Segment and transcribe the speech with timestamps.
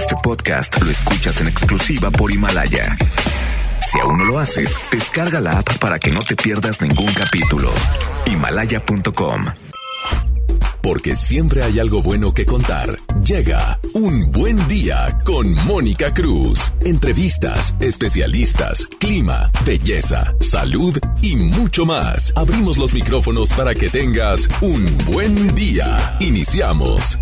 [0.00, 2.96] Este podcast lo escuchas en exclusiva por Himalaya.
[3.86, 7.70] Si aún no lo haces, descarga la app para que no te pierdas ningún capítulo.
[8.24, 9.44] Himalaya.com
[10.80, 12.96] Porque siempre hay algo bueno que contar.
[13.22, 16.72] Llega un buen día con Mónica Cruz.
[16.82, 22.32] Entrevistas, especialistas, clima, belleza, salud y mucho más.
[22.36, 26.16] Abrimos los micrófonos para que tengas un buen día.
[26.20, 27.18] Iniciamos.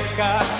[0.00, 0.59] pecar.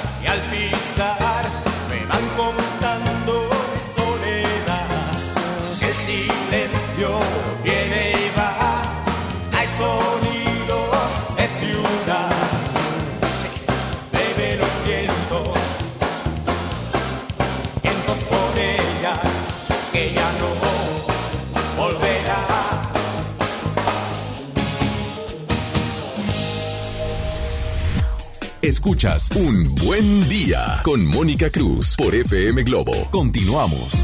[28.81, 32.93] Escuchas un buen día con Mónica Cruz por FM Globo.
[33.11, 34.03] Continuamos.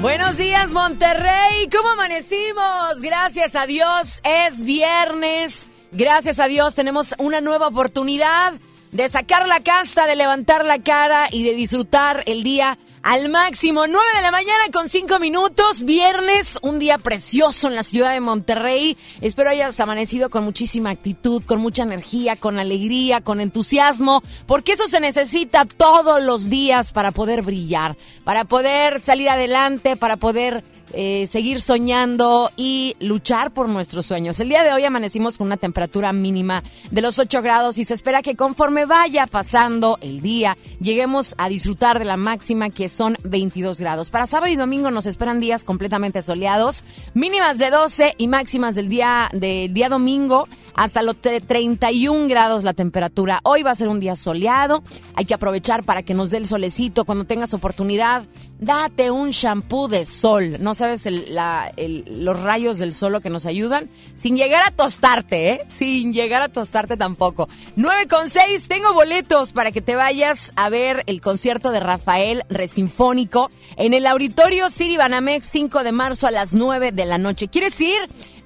[0.00, 1.68] Buenos días, Monterrey.
[1.70, 3.02] ¿Cómo amanecimos?
[3.02, 5.68] Gracias a Dios, es viernes.
[5.92, 8.54] Gracias a Dios, tenemos una nueva oportunidad
[8.90, 13.86] de sacar la casta, de levantar la cara y de disfrutar el día al máximo.
[13.86, 15.84] 9 de la mañana con 5 minutos.
[15.84, 18.96] Viernes, un día precioso en la ciudad de Monterrey.
[19.20, 24.88] Espero hayas amanecido con muchísima actitud, con mucha energía, con alegría, con entusiasmo, porque eso
[24.88, 31.26] se necesita todos los días para poder brillar, para poder salir adelante, para poder eh,
[31.26, 34.38] seguir soñando y luchar por nuestros sueños.
[34.40, 37.94] El día de hoy amanecimos con una temperatura mínima de los 8 grados y se
[37.94, 43.16] espera que conforme vaya pasando el día, lleguemos a disfrutar de la máxima que son
[43.24, 44.10] 22 grados.
[44.10, 46.84] Para sábado y domingo nos esperan días completamente soleados,
[47.14, 52.74] mínimas de 12 y máximas del día, del día domingo hasta los 31 grados la
[52.74, 53.40] temperatura.
[53.44, 54.82] Hoy va a ser un día soleado,
[55.14, 58.24] hay que aprovechar para que nos dé el solecito cuando tengas oportunidad
[58.58, 60.56] date un shampoo de sol.
[60.60, 63.88] No sabes los rayos del sol que nos ayudan.
[64.14, 65.60] Sin llegar a tostarte, ¿eh?
[65.68, 67.48] Sin llegar a tostarte tampoco.
[67.76, 72.44] 9 con 6, tengo boletos para que te vayas a ver el concierto de Rafael
[72.48, 77.48] Resinfónico en el Auditorio City Banamex 5 de marzo a las 9 de la noche.
[77.48, 77.98] ¿Quieres ir?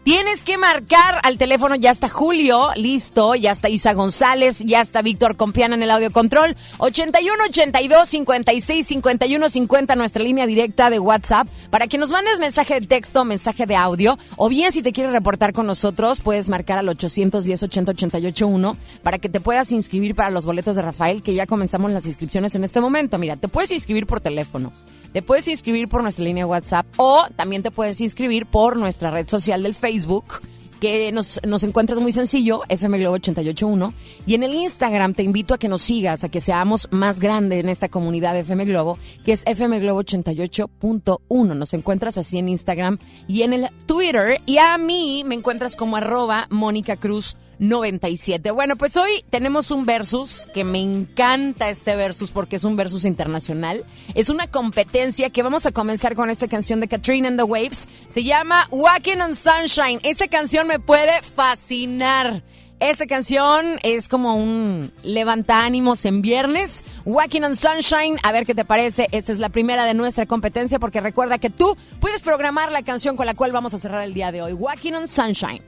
[0.08, 5.02] Tienes que marcar al teléfono, ya está Julio, listo, ya está Isa González, ya está
[5.02, 6.56] Víctor Compiana en el audio control.
[6.78, 12.80] 81 82 56 51 50, nuestra línea directa de WhatsApp, para que nos mandes mensaje
[12.80, 16.78] de texto, mensaje de audio, o bien si te quieres reportar con nosotros, puedes marcar
[16.78, 21.22] al 810 80 88 1 para que te puedas inscribir para los boletos de Rafael,
[21.22, 23.18] que ya comenzamos las inscripciones en este momento.
[23.18, 24.72] Mira, te puedes inscribir por teléfono.
[25.12, 29.28] Te puedes inscribir por nuestra línea WhatsApp o también te puedes inscribir por nuestra red
[29.28, 30.40] social del Facebook
[30.78, 33.94] que nos, nos encuentras muy sencillo, FM Globo 881.
[34.26, 37.60] Y en el Instagram te invito a que nos sigas, a que seamos más grandes
[37.60, 41.56] en esta comunidad de FM Globo, que es FM Globo 88.1.
[41.56, 44.40] Nos encuentras así en Instagram y en el Twitter.
[44.46, 48.50] Y a mí me encuentras como arroba Mónica Cruz 97.
[48.50, 53.04] Bueno, pues hoy tenemos un versus que me encanta este versus porque es un versus
[53.04, 53.84] internacional.
[54.14, 57.88] Es una competencia que vamos a comenzar con esta canción de Katrina and the Waves.
[58.06, 60.00] Se llama Walking on Sunshine.
[60.02, 62.42] Esta canción me puede fascinar.
[62.80, 66.84] Esta canción es como un levanta ánimos en viernes.
[67.04, 69.08] Walking on Sunshine, a ver qué te parece.
[69.10, 73.16] Esta es la primera de nuestra competencia porque recuerda que tú puedes programar la canción
[73.16, 74.52] con la cual vamos a cerrar el día de hoy.
[74.52, 75.62] Walking on Sunshine.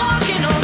[0.00, 0.59] walking on.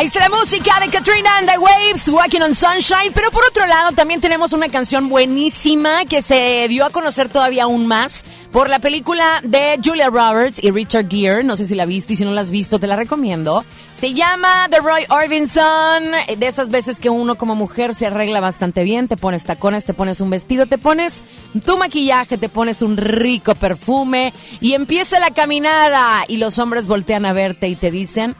[0.00, 3.12] Ahí está la música de Katrina and the Waves, Walking on Sunshine.
[3.12, 7.64] Pero por otro lado, también tenemos una canción buenísima que se dio a conocer todavía
[7.64, 11.44] aún más por la película de Julia Roberts y Richard Gere.
[11.44, 13.62] No sé si la viste y si no la has visto, te la recomiendo.
[13.92, 16.12] Se llama The Roy Orbison.
[16.38, 19.92] De esas veces que uno como mujer se arregla bastante bien, te pones tacones, te
[19.92, 21.24] pones un vestido, te pones
[21.66, 24.32] tu maquillaje, te pones un rico perfume
[24.62, 28.34] y empieza la caminada y los hombres voltean a verte y te dicen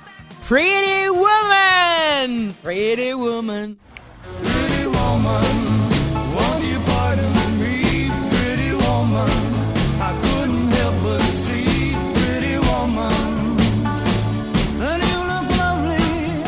[0.50, 2.56] Pretty Woman.
[2.60, 3.78] Pretty Woman.
[4.42, 5.46] Pretty Woman.
[6.34, 9.30] Won't you pardon me, Pretty Woman?
[10.00, 13.58] I couldn't help but see Pretty Woman.
[14.82, 16.42] And you look lovely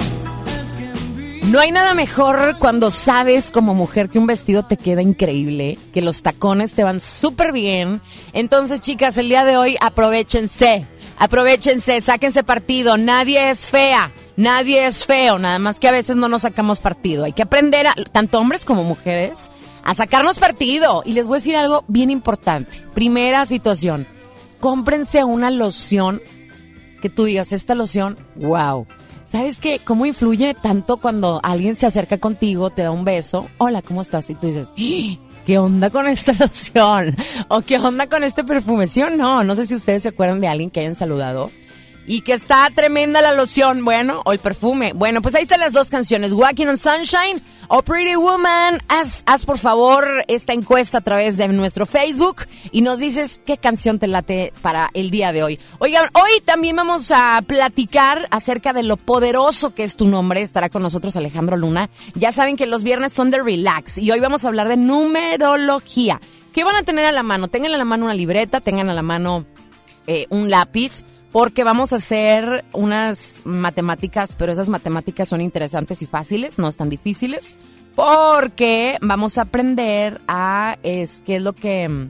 [0.51, 1.53] as can be.
[1.53, 6.03] No hay nada mejor cuando sabes como mujer que un vestido te queda increíble, que
[6.03, 8.01] los tacones te van súper bien.
[8.33, 12.97] Entonces, chicas, el día de hoy aprovechense Aprovechense, sáquense partido.
[12.97, 17.25] Nadie es fea, nadie es feo, nada más que a veces no nos sacamos partido.
[17.25, 19.51] Hay que aprender, a, tanto hombres como mujeres,
[19.85, 21.03] a sacarnos partido.
[21.05, 22.85] Y les voy a decir algo bien importante.
[22.95, 24.07] Primera situación,
[24.61, 26.23] cómprense una loción
[27.01, 28.87] que tú digas, esta loción, wow.
[29.25, 29.81] ¿Sabes qué?
[29.83, 33.49] ¿Cómo influye tanto cuando alguien se acerca contigo, te da un beso?
[33.59, 34.29] Hola, ¿cómo estás?
[34.31, 34.73] Y tú dices,
[35.47, 37.17] ¿qué onda con esta loción?
[37.49, 38.87] ¿O qué onda con este perfume?
[38.87, 39.45] ¿Sí o no?
[39.45, 41.51] No sé si ustedes se acuerdan de alguien que hayan saludado
[42.07, 44.93] y que está tremenda la loción, bueno, o el perfume.
[44.93, 48.83] Bueno, pues ahí están las dos canciones, Walking on Sunshine o Pretty Woman.
[48.89, 53.57] Haz, haz por favor esta encuesta a través de nuestro Facebook y nos dices qué
[53.57, 55.61] canción te late para el día de hoy.
[55.79, 60.43] Oigan, hoy también vamos a platicar acerca de lo poderoso que es tu nombre.
[60.43, 61.89] Estará con nosotros Alejandro Luna.
[62.15, 66.21] Ya saben que los viernes son de relax y hoy vamos a hablar de numerología.
[66.53, 67.49] ¿Qué van a tener a la mano?
[67.49, 69.47] Tengan a la mano una libreta, tengan a la mano
[70.07, 76.07] eh, un lápiz porque vamos a hacer unas matemáticas, pero esas matemáticas son interesantes y
[76.07, 77.57] fáciles, no están difíciles,
[77.97, 82.09] porque vamos a aprender a es qué es lo que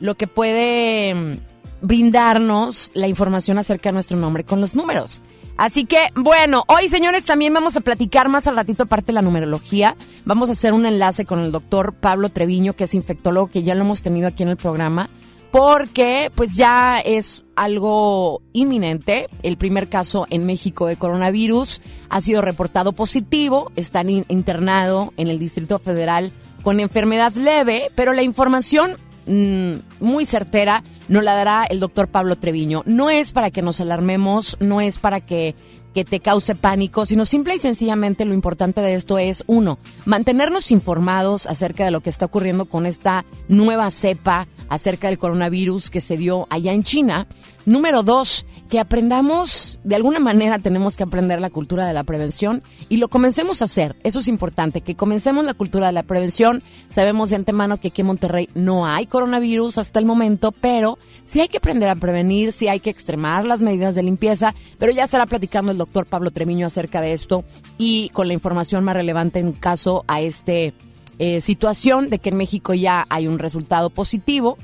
[0.00, 1.38] lo que puede
[1.82, 5.22] brindarnos la información acerca de nuestro nombre con los números.
[5.58, 9.22] Así que, bueno, hoy señores también vamos a platicar más al ratito aparte de la
[9.22, 9.96] numerología.
[10.26, 13.74] Vamos a hacer un enlace con el doctor Pablo Treviño, que es infectólogo, que ya
[13.74, 15.08] lo hemos tenido aquí en el programa
[15.50, 19.28] porque pues ya es algo inminente.
[19.42, 25.38] El primer caso en México de coronavirus ha sido reportado positivo, está internado en el
[25.38, 31.80] Distrito Federal con enfermedad leve, pero la información mm, muy certera nos la dará el
[31.80, 32.82] doctor Pablo Treviño.
[32.86, 35.54] No es para que nos alarmemos, no es para que
[35.96, 40.70] que te cause pánico, sino simple y sencillamente lo importante de esto es, uno, mantenernos
[40.70, 46.02] informados acerca de lo que está ocurriendo con esta nueva cepa acerca del coronavirus que
[46.02, 47.26] se dio allá en China.
[47.66, 52.62] Número dos, que aprendamos, de alguna manera tenemos que aprender la cultura de la prevención
[52.88, 53.96] y lo comencemos a hacer.
[54.04, 56.62] Eso es importante, que comencemos la cultura de la prevención.
[56.88, 61.40] Sabemos de antemano que aquí en Monterrey no hay coronavirus hasta el momento, pero sí
[61.40, 65.02] hay que aprender a prevenir, sí hay que extremar las medidas de limpieza, pero ya
[65.02, 67.42] estará platicando el doctor Pablo Tremiño acerca de esto
[67.78, 70.72] y con la información más relevante en caso a este
[71.18, 74.56] eh, situación de que en México ya hay un resultado positivo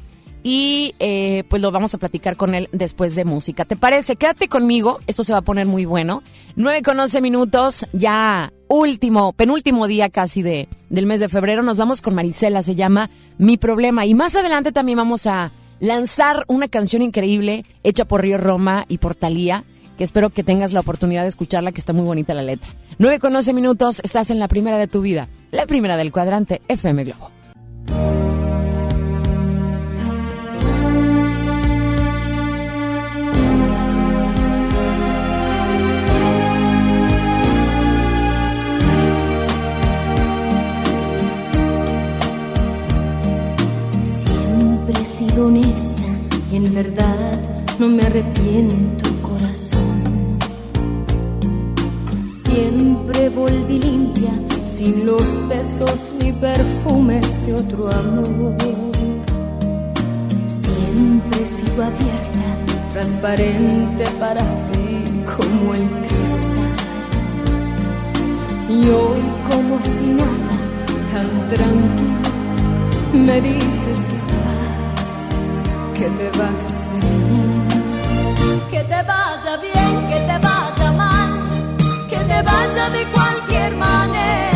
[0.42, 3.64] y eh, pues lo vamos a platicar con él después de música.
[3.64, 4.16] ¿Te parece?
[4.16, 6.22] Quédate conmigo, esto se va a poner muy bueno.
[6.56, 11.62] 9 con 11 minutos, ya último, penúltimo día casi de, del mes de febrero.
[11.62, 14.04] Nos vamos con Marisela, se llama Mi Problema.
[14.06, 18.98] Y más adelante también vamos a lanzar una canción increíble hecha por Río Roma y
[18.98, 19.64] por Talía
[19.96, 22.70] que espero que tengas la oportunidad de escucharla, que está muy bonita la letra.
[22.98, 26.62] 9 con 11 minutos, estás en la primera de tu vida, la primera del cuadrante
[26.68, 27.41] FM Globo.
[48.12, 49.10] Arrepiento
[52.44, 54.32] Siempre volví limpia,
[54.76, 58.54] sin los besos ni perfumes de otro amor.
[60.62, 62.46] Siempre he sido abierta,
[62.92, 64.90] transparente para ti
[65.34, 66.74] como el cristal.
[68.68, 70.54] Y hoy como si nada,
[71.12, 72.28] tan tranquilo,
[73.14, 75.10] me dices que te vas,
[75.94, 77.21] que te vas de mí.
[78.82, 81.30] Que te vaya bien, que te vaya mal
[82.10, 84.51] te vaya de cualquier manera,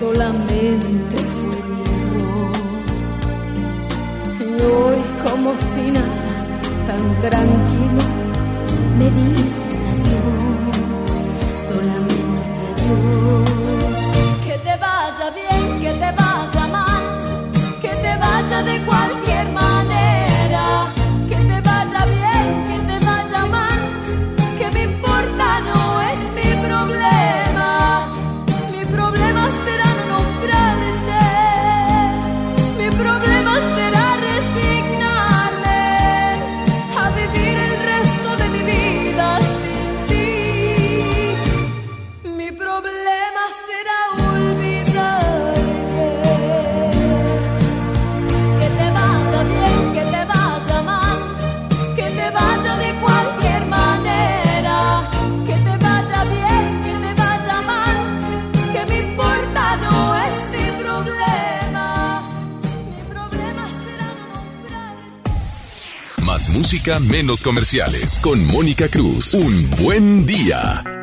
[0.00, 2.56] solamente fue mi error.
[4.40, 6.28] Y hoy, como si nada,
[6.86, 7.53] tan tranquilo,
[67.08, 68.18] menos comerciales.
[68.18, 69.34] Con Mónica Cruz.
[69.34, 70.93] Un buen día.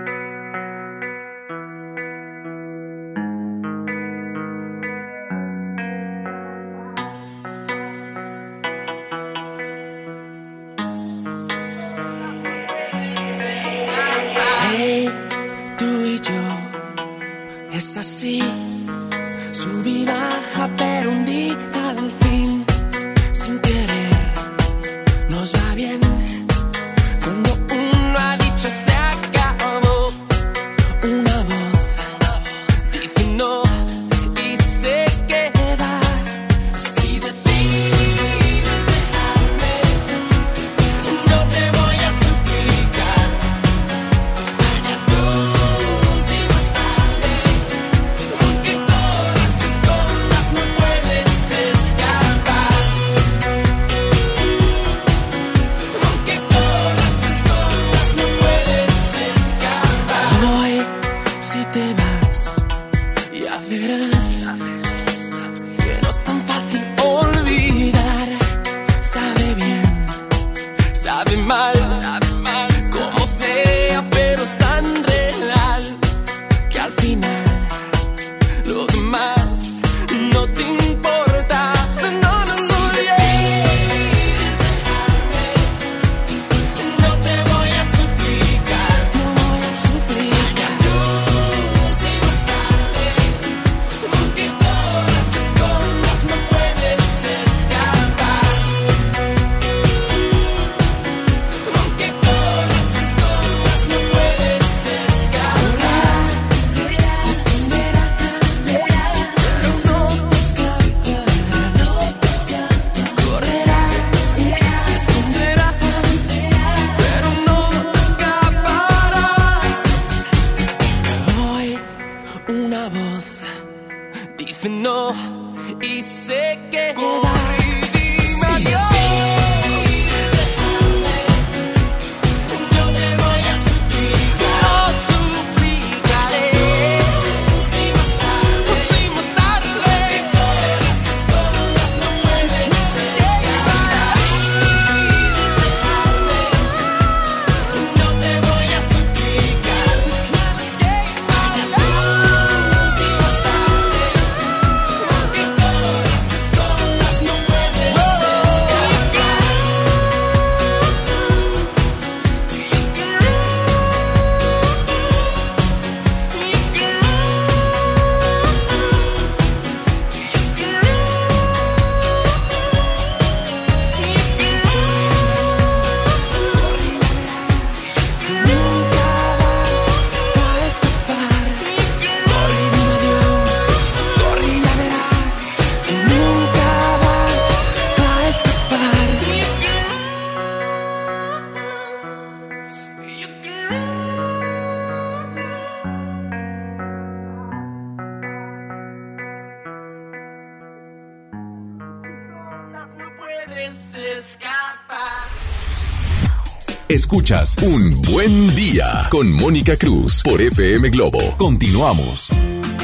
[207.11, 211.19] Escuchas Un Buen Día con Mónica Cruz por FM Globo.
[211.37, 212.29] Continuamos.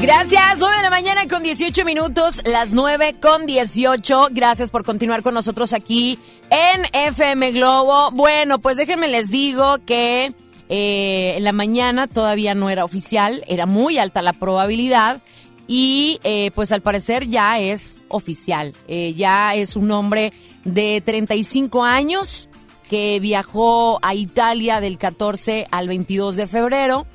[0.01, 4.27] Gracias, 9 de la mañana con 18 minutos, las 9 con 18.
[4.31, 8.11] Gracias por continuar con nosotros aquí en FM Globo.
[8.11, 10.33] Bueno, pues déjenme les digo que
[10.67, 15.21] eh, en la mañana todavía no era oficial, era muy alta la probabilidad
[15.67, 18.73] y eh, pues al parecer ya es oficial.
[18.89, 20.33] Eh, ya es un hombre
[20.65, 22.46] de 35 años
[22.89, 27.05] que viajó a Italia del 14 al 22 de febrero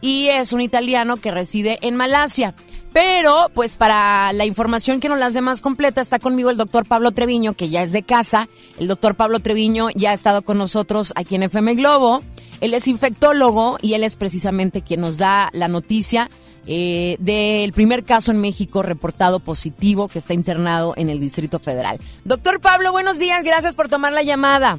[0.00, 2.54] y es un italiano que reside en Malasia.
[2.92, 6.86] Pero, pues para la información que nos las dé más completa, está conmigo el doctor
[6.86, 8.48] Pablo Treviño, que ya es de casa.
[8.78, 12.22] El doctor Pablo Treviño ya ha estado con nosotros aquí en FM Globo.
[12.60, 16.28] Él es infectólogo y él es precisamente quien nos da la noticia
[16.66, 22.00] eh, del primer caso en México reportado positivo que está internado en el Distrito Federal.
[22.24, 24.78] Doctor Pablo, buenos días, gracias por tomar la llamada.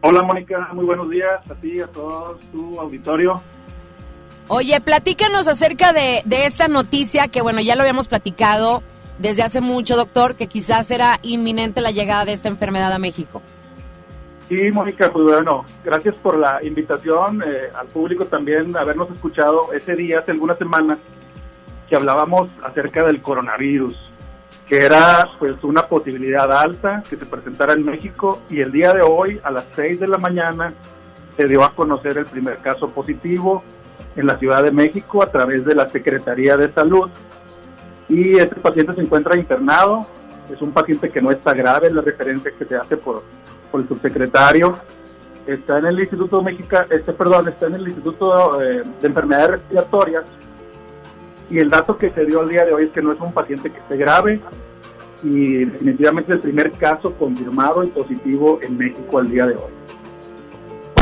[0.00, 3.42] Hola Mónica, muy buenos días a ti, a todo tu auditorio.
[4.46, 8.82] Oye, platícanos acerca de, de esta noticia que, bueno, ya lo habíamos platicado
[9.18, 13.42] desde hace mucho, doctor, que quizás era inminente la llegada de esta enfermedad a México.
[14.48, 19.94] Sí, Mónica, pues bueno, gracias por la invitación, eh, al público también habernos escuchado ese
[19.94, 20.98] día, hace algunas semanas,
[21.88, 23.94] que hablábamos acerca del coronavirus,
[24.68, 29.00] que era pues una posibilidad alta que se presentara en México y el día de
[29.00, 30.74] hoy a las 6 de la mañana
[31.36, 33.62] se dio a conocer el primer caso positivo
[34.14, 37.08] en la Ciudad de México a través de la Secretaría de Salud.
[38.08, 40.06] Y este paciente se encuentra internado,
[40.52, 43.22] es un paciente que no está grave, la referencia que se hace por,
[43.70, 44.76] por el subsecretario,
[45.46, 50.24] está en el Instituto México, este, perdón, está en el Instituto eh, de Enfermedades Respiratorias
[51.50, 53.32] y el dato que se dio al día de hoy es que no es un
[53.32, 54.40] paciente que esté grave
[55.22, 59.72] y definitivamente el primer caso confirmado y positivo en México al día de hoy.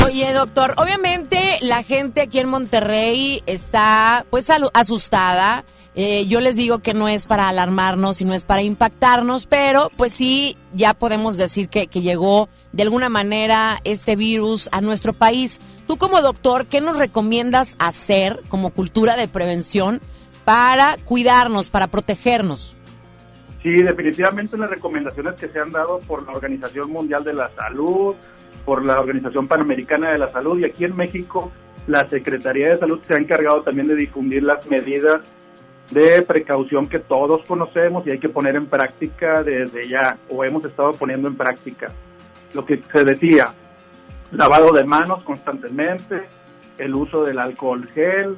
[0.05, 5.65] Oye, doctor, obviamente la gente aquí en Monterrey está pues asustada.
[5.97, 9.91] Eh, yo les digo que no es para alarmarnos y no es para impactarnos, pero
[9.97, 15.61] pues sí, ya podemos decir que llegó de alguna manera este virus a nuestro país.
[15.89, 20.01] Tú como doctor, ¿qué nos recomiendas hacer como cultura de prevención
[20.47, 22.77] para cuidarnos, para protegernos?
[23.65, 28.15] Sí, definitivamente las recomendaciones que se han dado por la Organización Mundial de la Salud,
[28.65, 31.51] por la Organización Panamericana de la Salud y aquí en México
[31.89, 35.21] la Secretaría de Salud se ha encargado también de difundir las medidas
[35.91, 40.65] de precaución que todos conocemos y hay que poner en práctica desde ya o hemos
[40.65, 41.91] estado poniendo en práctica.
[42.55, 43.53] Lo que se decía,
[44.31, 46.23] lavado de manos constantemente,
[46.79, 48.37] el uso del alcohol gel,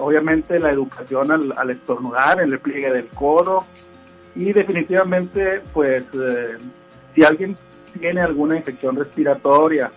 [0.00, 3.64] obviamente la educación al, estornudar, el repliegue del codo
[4.34, 6.56] y definitivamente pues eh,
[7.14, 7.56] si alguien
[7.98, 9.90] tiene alguna infección respiratoria,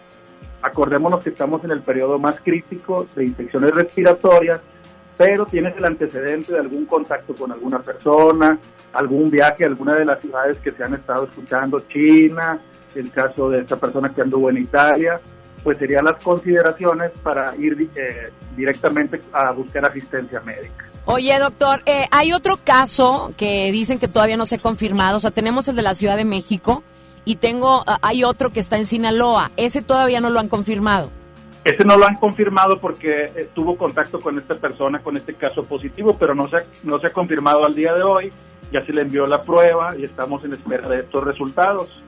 [0.62, 4.62] acordémonos que estamos en el periodo más crítico de infecciones respiratorias,
[5.18, 8.58] pero tienes el antecedente de algún contacto con alguna persona,
[8.94, 12.60] algún viaje a alguna de las ciudades que se han estado escuchando, China,
[12.96, 15.20] el caso de esta persona que anduvo en Italia,
[15.64, 20.86] pues serían las consideraciones para ir eh, directamente a buscar asistencia médica.
[21.06, 25.18] Oye, doctor, eh, hay otro caso que dicen que todavía no se ha confirmado.
[25.18, 26.84] O sea, tenemos el de la Ciudad de México
[27.26, 29.52] y tengo, ah, hay otro que está en Sinaloa.
[29.58, 31.12] Ese todavía no lo han confirmado.
[31.64, 35.64] Ese no lo han confirmado porque eh, tuvo contacto con esta persona, con este caso
[35.64, 38.32] positivo, pero no se, ha, no se ha confirmado al día de hoy.
[38.72, 42.04] Ya se le envió la prueba y estamos en espera de estos resultados.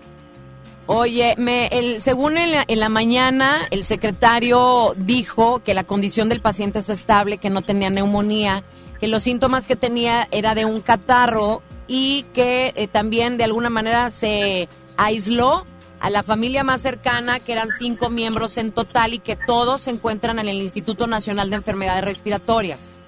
[0.87, 6.29] Oye, me, el, según en la, en la mañana, el secretario dijo que la condición
[6.29, 8.63] del paciente es estable, que no tenía neumonía,
[8.99, 13.69] que los síntomas que tenía era de un catarro y que eh, también de alguna
[13.69, 15.65] manera se aisló
[15.99, 19.91] a la familia más cercana, que eran cinco miembros en total y que todos se
[19.91, 22.99] encuentran en el Instituto Nacional de Enfermedades Respiratorias.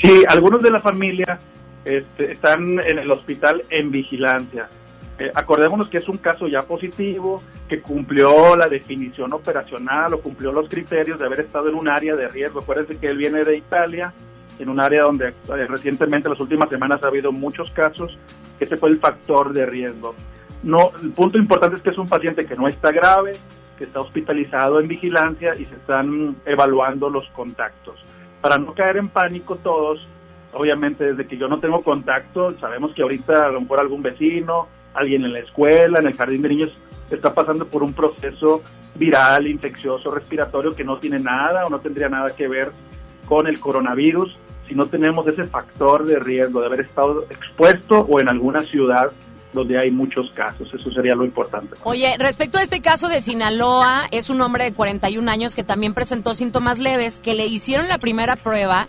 [0.00, 1.38] Sí, algunos de la familia
[1.84, 4.68] este, están en el hospital en vigilancia.
[5.20, 10.50] Eh, acordémonos que es un caso ya positivo, que cumplió la definición operacional o cumplió
[10.50, 12.60] los criterios de haber estado en un área de riesgo.
[12.60, 14.14] Acuérdense que él viene de Italia,
[14.58, 18.16] en un área donde eh, recientemente, las últimas semanas, ha habido muchos casos.
[18.58, 20.14] Ese fue el factor de riesgo.
[20.62, 23.32] No, el punto importante es que es un paciente que no está grave,
[23.76, 28.02] que está hospitalizado en vigilancia y se están evaluando los contactos.
[28.40, 30.00] Para no caer en pánico todos,
[30.54, 34.68] obviamente desde que yo no tengo contacto, sabemos que ahorita a lo mejor algún vecino,
[34.94, 36.70] alguien en la escuela, en el jardín de niños,
[37.10, 38.62] está pasando por un proceso
[38.94, 42.70] viral, infeccioso, respiratorio que no tiene nada o no tendría nada que ver
[43.26, 44.36] con el coronavirus
[44.68, 49.10] si no tenemos ese factor de riesgo de haber estado expuesto o en alguna ciudad
[49.52, 50.72] donde hay muchos casos.
[50.72, 51.74] Eso sería lo importante.
[51.82, 55.92] Oye, respecto a este caso de Sinaloa, es un hombre de 41 años que también
[55.92, 58.86] presentó síntomas leves, que le hicieron la primera prueba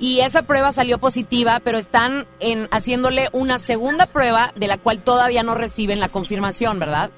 [0.00, 5.02] y esa prueba salió positiva, pero están en, haciéndole una segunda prueba de la cual
[5.02, 7.10] todavía no reciben la confirmación, ¿verdad?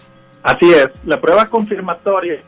[0.43, 2.43] Así es, la prueba confirmatoria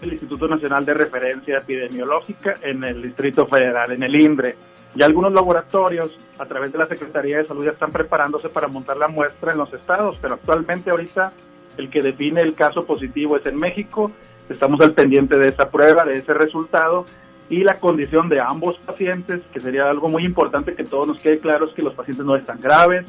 [0.00, 4.56] del Instituto Nacional de Referencia Epidemiológica en el Distrito Federal, en el INDRE.
[4.94, 8.96] Y algunos laboratorios a través de la Secretaría de Salud ya están preparándose para montar
[8.96, 11.32] la muestra en los estados, pero actualmente ahorita
[11.76, 14.10] el que define el caso positivo es en México.
[14.48, 17.04] Estamos al pendiente de esa prueba, de ese resultado
[17.50, 21.38] y la condición de ambos pacientes, que sería algo muy importante que todos nos quede
[21.38, 23.06] claro es que los pacientes no están graves,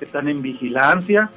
[0.00, 1.30] están en vigilancia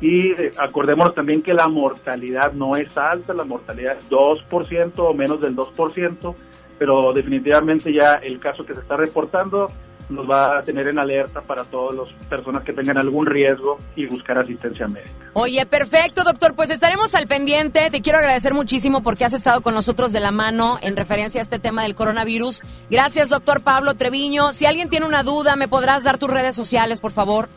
[0.00, 5.40] y acordémonos también que la mortalidad no es alta, la mortalidad es 2% o menos
[5.40, 6.34] del 2%,
[6.78, 9.68] pero definitivamente ya el caso que se está reportando
[10.08, 14.06] nos va a tener en alerta para todas las personas que tengan algún riesgo y
[14.06, 15.12] buscar asistencia médica.
[15.34, 16.54] Oye, perfecto, doctor.
[16.54, 17.90] Pues estaremos al pendiente.
[17.90, 21.42] Te quiero agradecer muchísimo porque has estado con nosotros de la mano en referencia a
[21.42, 22.62] este tema del coronavirus.
[22.90, 24.52] Gracias, doctor Pablo Treviño.
[24.52, 27.48] Si alguien tiene una duda, ¿me podrás dar tus redes sociales, por favor?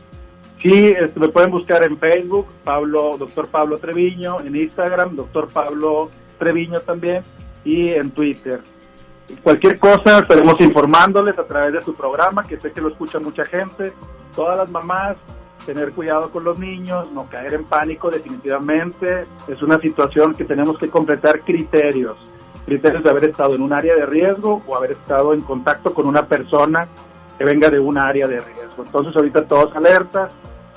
[0.62, 6.08] Sí, este, me pueden buscar en Facebook, Pablo, doctor Pablo Treviño, en Instagram, doctor Pablo
[6.38, 7.24] Treviño también,
[7.64, 8.60] y en Twitter.
[9.42, 13.44] Cualquier cosa estaremos informándoles a través de su programa, que sé que lo escucha mucha
[13.44, 13.92] gente.
[14.34, 15.16] Todas las mamás,
[15.64, 19.26] tener cuidado con los niños, no caer en pánico definitivamente.
[19.48, 22.16] Es una situación que tenemos que completar criterios.
[22.66, 26.06] Criterios de haber estado en un área de riesgo o haber estado en contacto con
[26.06, 26.88] una persona
[27.38, 28.84] que venga de un área de riesgo.
[28.84, 30.30] Entonces ahorita todos alertas,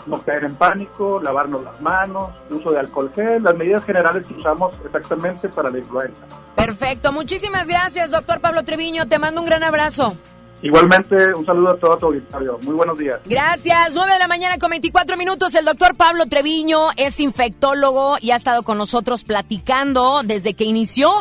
[0.08, 4.34] no caer en pánico, lavarnos las manos, uso de alcohol gel, las medidas generales que
[4.34, 6.18] usamos exactamente para la influenza.
[6.56, 7.12] Perfecto.
[7.12, 9.08] Muchísimas gracias, doctor Pablo Treviño.
[9.08, 10.16] Te mando un gran abrazo.
[10.62, 12.58] Igualmente, un saludo a todo tu auditorio.
[12.64, 13.20] Muy buenos días.
[13.26, 13.94] Gracias.
[13.94, 15.54] 9 de la mañana con 24 minutos.
[15.54, 21.12] El doctor Pablo Treviño es infectólogo y ha estado con nosotros platicando desde que inició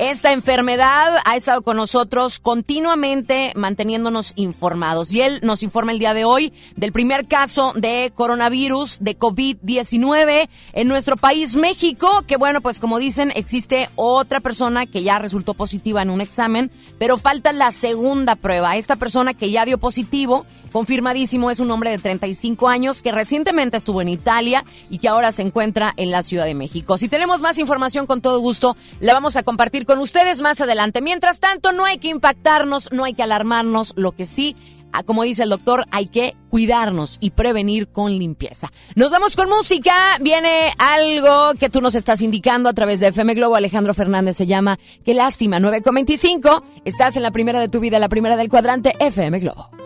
[0.00, 1.18] esta enfermedad.
[1.26, 5.12] Ha estado con nosotros continuamente manteniéndonos informados.
[5.12, 10.48] Y él nos informa el día de hoy del primer caso de coronavirus de COVID-19
[10.72, 12.24] en nuestro país, México.
[12.26, 16.70] Que bueno, pues como dicen, existe otra persona que ya resultó positiva en un examen,
[16.98, 18.78] pero falta la segunda prueba.
[18.78, 23.76] Esta persona que ya dio positivo confirmadísimo, es un hombre de 35 años que recientemente
[23.76, 26.98] estuvo en Italia y que ahora se encuentra en la Ciudad de México.
[26.98, 31.02] Si tenemos más información, con todo gusto, la vamos a compartir con ustedes más adelante.
[31.02, 34.56] Mientras tanto, no hay que impactarnos, no hay que alarmarnos, lo que sí
[34.92, 38.70] ah, como dice el doctor, hay que cuidarnos y prevenir con limpieza.
[38.94, 39.94] Nos vamos con música.
[40.20, 43.56] Viene algo que tú nos estás indicando a través de FM Globo.
[43.56, 46.62] Alejandro Fernández se llama Qué lástima, 9.25.
[46.84, 49.79] Estás en la primera de tu vida, la primera del cuadrante FM Globo.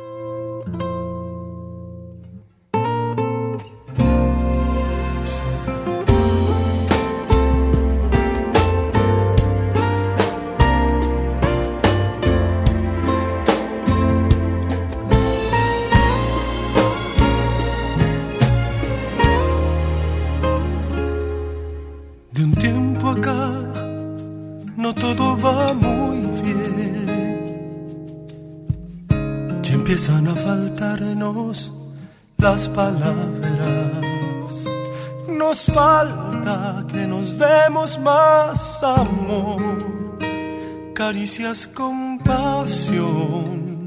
[41.06, 43.86] Caricias con pasión,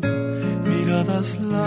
[0.64, 1.67] miradas largas.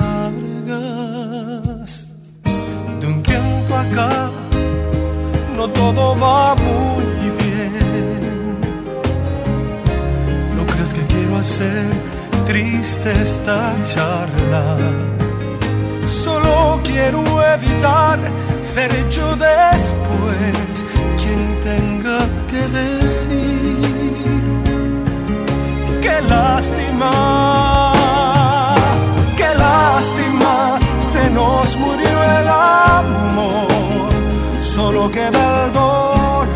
[34.80, 36.48] Solo queda el dolor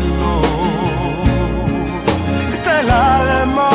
[2.67, 3.71] del alma.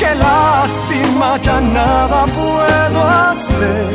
[0.00, 3.86] Qué lástima, ya nada puedo hacer.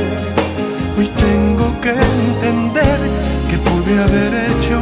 [0.98, 3.00] Hoy tengo que entender
[3.50, 4.78] que pude haber hecho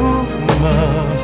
[0.64, 1.20] más.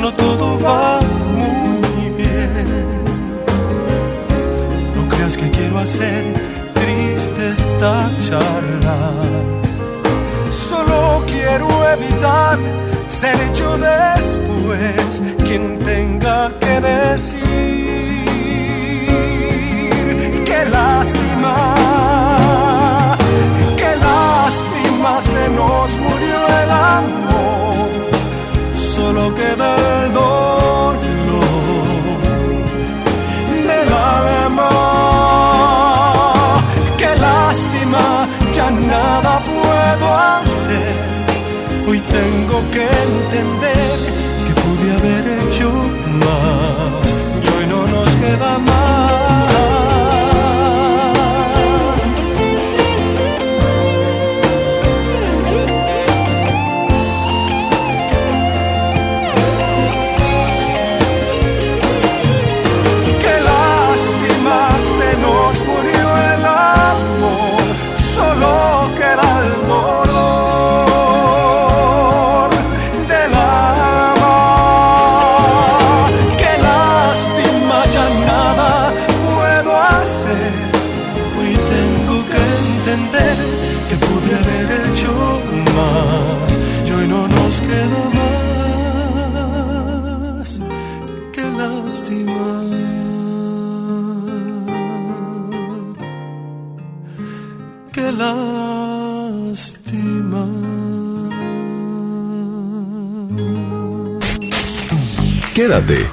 [0.00, 1.00] No todo va
[1.32, 3.04] muy bien.
[4.96, 6.34] No creas que quiero hacer
[6.74, 9.12] triste esta charla.
[10.50, 12.58] Solo quiero evitar
[13.08, 17.44] ser yo después quien tenga que decir
[20.44, 21.03] qué lástima,
[29.36, 29.68] queda
[30.04, 30.94] el dolor
[33.68, 34.70] del alma.
[36.98, 40.94] Qué lástima, ya nada puedo hacer.
[41.88, 44.23] Hoy tengo que entender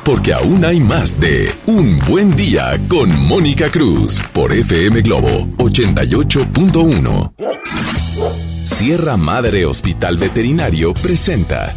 [0.04, 7.34] porque aún hay más de Un Buen Día con Mónica Cruz por FM Globo 88.1.
[8.66, 11.76] Sierra Madre Hospital Veterinario presenta.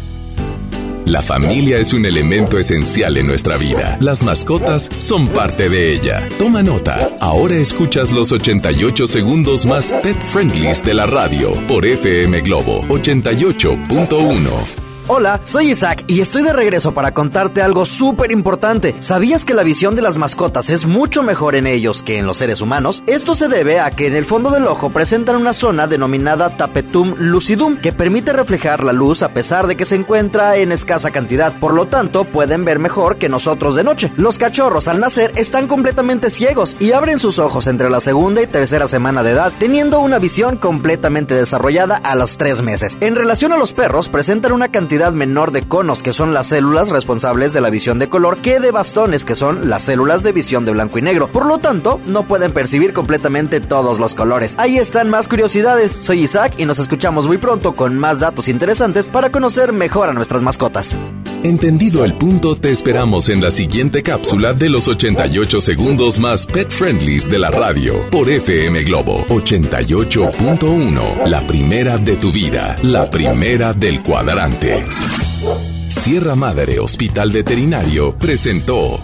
[1.05, 3.97] La familia es un elemento esencial en nuestra vida.
[4.01, 6.27] Las mascotas son parte de ella.
[6.39, 7.11] Toma nota.
[7.19, 14.84] Ahora escuchas los 88 segundos más pet friendlies de la radio por FM Globo 88.1.
[15.07, 18.95] Hola, soy Isaac y estoy de regreso para contarte algo súper importante.
[18.97, 22.37] ¿Sabías que la visión de las mascotas es mucho mejor en ellos que en los
[22.37, 23.03] seres humanos?
[23.05, 27.13] Esto se debe a que en el fondo del ojo presentan una zona denominada tapetum
[27.19, 31.53] lucidum que permite reflejar la luz a pesar de que se encuentra en escasa cantidad.
[31.59, 34.11] Por lo tanto, pueden ver mejor que nosotros de noche.
[34.17, 38.47] Los cachorros al nacer están completamente ciegos y abren sus ojos entre la segunda y
[38.47, 42.97] tercera semana de edad, teniendo una visión completamente desarrollada a los tres meses.
[43.01, 46.89] En relación a los perros, presentan una cantidad menor de conos, que son las células
[46.89, 50.65] responsables de la visión de color, que de bastones, que son las células de visión
[50.65, 51.27] de blanco y negro.
[51.27, 54.55] Por lo tanto, no pueden percibir completamente todos los colores.
[54.57, 55.91] Ahí están más curiosidades.
[55.91, 60.13] Soy Isaac y nos escuchamos muy pronto con más datos interesantes para conocer mejor a
[60.13, 60.95] nuestras mascotas.
[61.45, 66.71] Entendido el punto, te esperamos en la siguiente cápsula de los 88 segundos más pet
[66.71, 71.27] friendlies de la radio por FM Globo 88.1.
[71.27, 74.83] La primera de tu vida, la primera del cuadrante.
[75.87, 78.99] Sierra Madre Hospital Veterinario presentó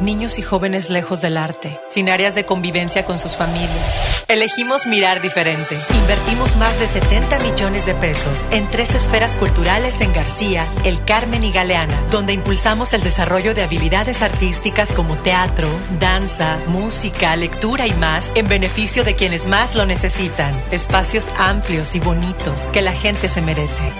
[0.00, 4.24] Niños y jóvenes lejos del arte, sin áreas de convivencia con sus familias.
[4.28, 5.76] Elegimos mirar diferente.
[5.92, 11.42] Invertimos más de 70 millones de pesos en tres esferas culturales en García, El Carmen
[11.42, 17.92] y Galeana, donde impulsamos el desarrollo de habilidades artísticas como teatro, danza, música, lectura y
[17.94, 20.54] más en beneficio de quienes más lo necesitan.
[20.70, 23.90] Espacios amplios y bonitos que la gente se merece.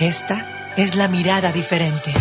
[0.00, 0.44] Esta
[0.76, 2.12] es la mirada diferente.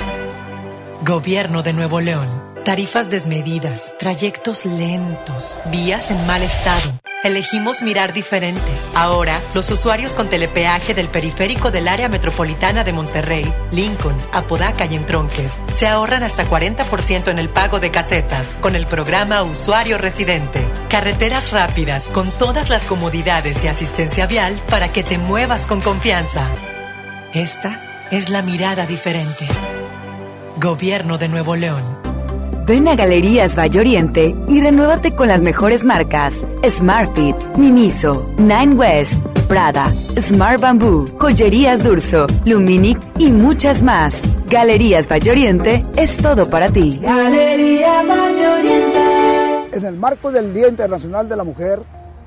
[1.01, 2.48] Gobierno de Nuevo León.
[2.65, 6.99] Tarifas desmedidas, trayectos lentos, vías en mal estado.
[7.23, 8.61] Elegimos mirar diferente.
[8.93, 14.95] Ahora, los usuarios con telepeaje del periférico del área metropolitana de Monterrey, Lincoln, Apodaca y
[14.95, 20.61] Entronques se ahorran hasta 40% en el pago de casetas con el programa Usuario Residente.
[20.89, 26.45] Carreteras rápidas con todas las comodidades y asistencia vial para que te muevas con confianza.
[27.33, 29.47] Esta es la mirada diferente.
[30.57, 32.08] Gobierno de Nuevo León.
[32.69, 39.25] Ven a Galerías Valle Oriente y renuévate con las mejores marcas: Smartfit, Miniso, Nine West,
[39.47, 44.21] Prada, Smart Bamboo, Joyerías Durso, Luminic y muchas más.
[44.45, 46.99] Galerías Valle Oriente es todo para ti.
[47.01, 49.75] Galerías Valle Oriente.
[49.75, 51.81] En el marco del Día Internacional de la Mujer,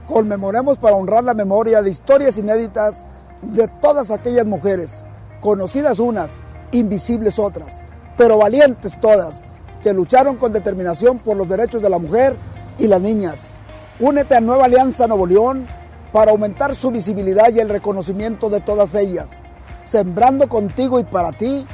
[0.08, 3.04] conmemoremos para honrar la memoria de historias inéditas
[3.42, 5.04] de todas aquellas mujeres,
[5.40, 6.32] conocidas unas,
[6.72, 7.80] invisibles otras,
[8.18, 9.44] pero valientes todas
[9.82, 12.36] que lucharon con determinación por los derechos de la mujer
[12.78, 13.40] y las niñas.
[14.00, 15.66] Únete a Nueva Alianza Nuevo León
[16.12, 19.40] para aumentar su visibilidad y el reconocimiento de todas ellas.
[19.82, 21.66] Sembrando contigo y para ti,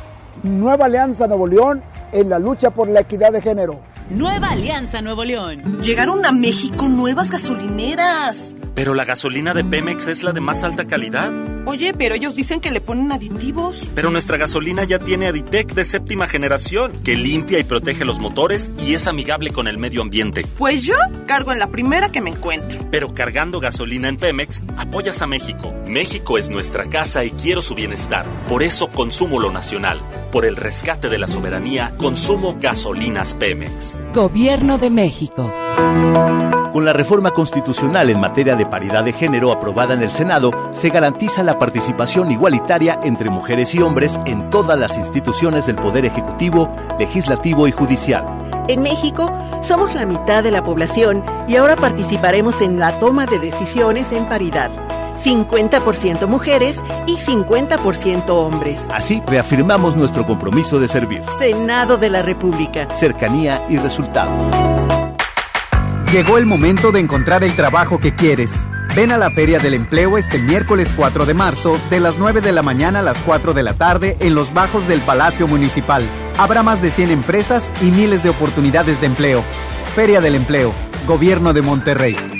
[0.42, 3.80] Nueva Alianza Nuevo León en la lucha por la equidad de género.
[4.10, 5.80] Nueva Alianza Nuevo León.
[5.82, 8.56] Llegaron a México nuevas gasolineras.
[8.78, 11.32] Pero la gasolina de Pemex es la de más alta calidad.
[11.64, 13.90] Oye, pero ellos dicen que le ponen aditivos.
[13.92, 18.70] Pero nuestra gasolina ya tiene Aditec de séptima generación, que limpia y protege los motores
[18.78, 20.46] y es amigable con el medio ambiente.
[20.56, 20.94] Pues yo
[21.26, 22.78] cargo en la primera que me encuentro.
[22.92, 25.74] Pero cargando gasolina en Pemex, apoyas a México.
[25.88, 28.26] México es nuestra casa y quiero su bienestar.
[28.48, 29.98] Por eso consumo lo nacional.
[30.30, 33.96] Por el rescate de la soberanía, consumo gasolinas Pemex.
[34.12, 35.50] Gobierno de México.
[36.72, 40.90] Con la reforma constitucional en materia de paridad de género aprobada en el Senado, se
[40.90, 46.68] garantiza la participación igualitaria entre mujeres y hombres en todas las instituciones del Poder Ejecutivo,
[46.98, 48.24] Legislativo y Judicial.
[48.68, 53.38] En México somos la mitad de la población y ahora participaremos en la toma de
[53.38, 54.70] decisiones en paridad.
[55.18, 58.80] 50% mujeres y 50% hombres.
[58.90, 61.22] Así reafirmamos nuestro compromiso de servir.
[61.38, 62.88] Senado de la República.
[62.98, 64.32] Cercanía y resultados.
[66.12, 68.52] Llegó el momento de encontrar el trabajo que quieres.
[68.96, 72.52] Ven a la Feria del Empleo este miércoles 4 de marzo, de las 9 de
[72.52, 76.02] la mañana a las 4 de la tarde, en los bajos del Palacio Municipal.
[76.38, 79.44] Habrá más de 100 empresas y miles de oportunidades de empleo.
[79.94, 80.72] Feria del Empleo,
[81.06, 82.37] Gobierno de Monterrey.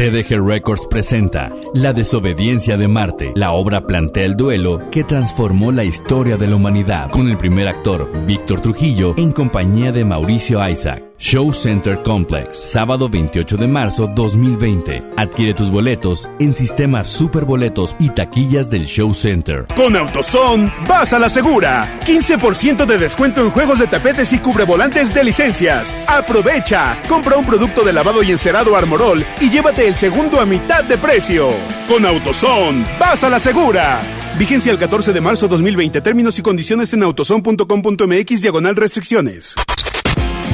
[0.00, 3.32] TDG Records presenta La desobediencia de Marte.
[3.34, 7.68] La obra plantea el duelo que transformó la historia de la humanidad, con el primer
[7.68, 11.09] actor, Víctor Trujillo, en compañía de Mauricio Isaac.
[11.20, 15.02] Show Center Complex, sábado 28 de marzo 2020.
[15.18, 19.66] Adquiere tus boletos en sistemas superboletos y taquillas del Show Center.
[19.76, 22.00] Con AutoZone, vas a la segura.
[22.06, 25.94] 15% de descuento en juegos de tapetes y cubrevolantes de licencias.
[26.06, 26.98] Aprovecha.
[27.06, 30.96] Compra un producto de lavado y encerado Armorol y llévate el segundo a mitad de
[30.96, 31.50] precio.
[31.86, 34.00] Con AutoZone, vas a la segura.
[34.38, 36.00] Vigencia el 14 de marzo 2020.
[36.00, 39.54] Términos y condiciones en autozone.com.mx diagonal restricciones.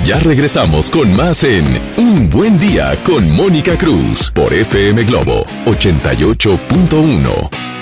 [0.06, 1.64] Ya regresamos con más en
[1.96, 7.75] Un Buen Día con Mónica Cruz por FM Globo 88.1.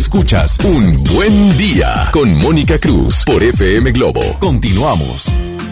[0.00, 4.22] Escuchas Un Buen Día con Mónica Cruz por FM Globo.
[4.38, 5.26] Continuamos.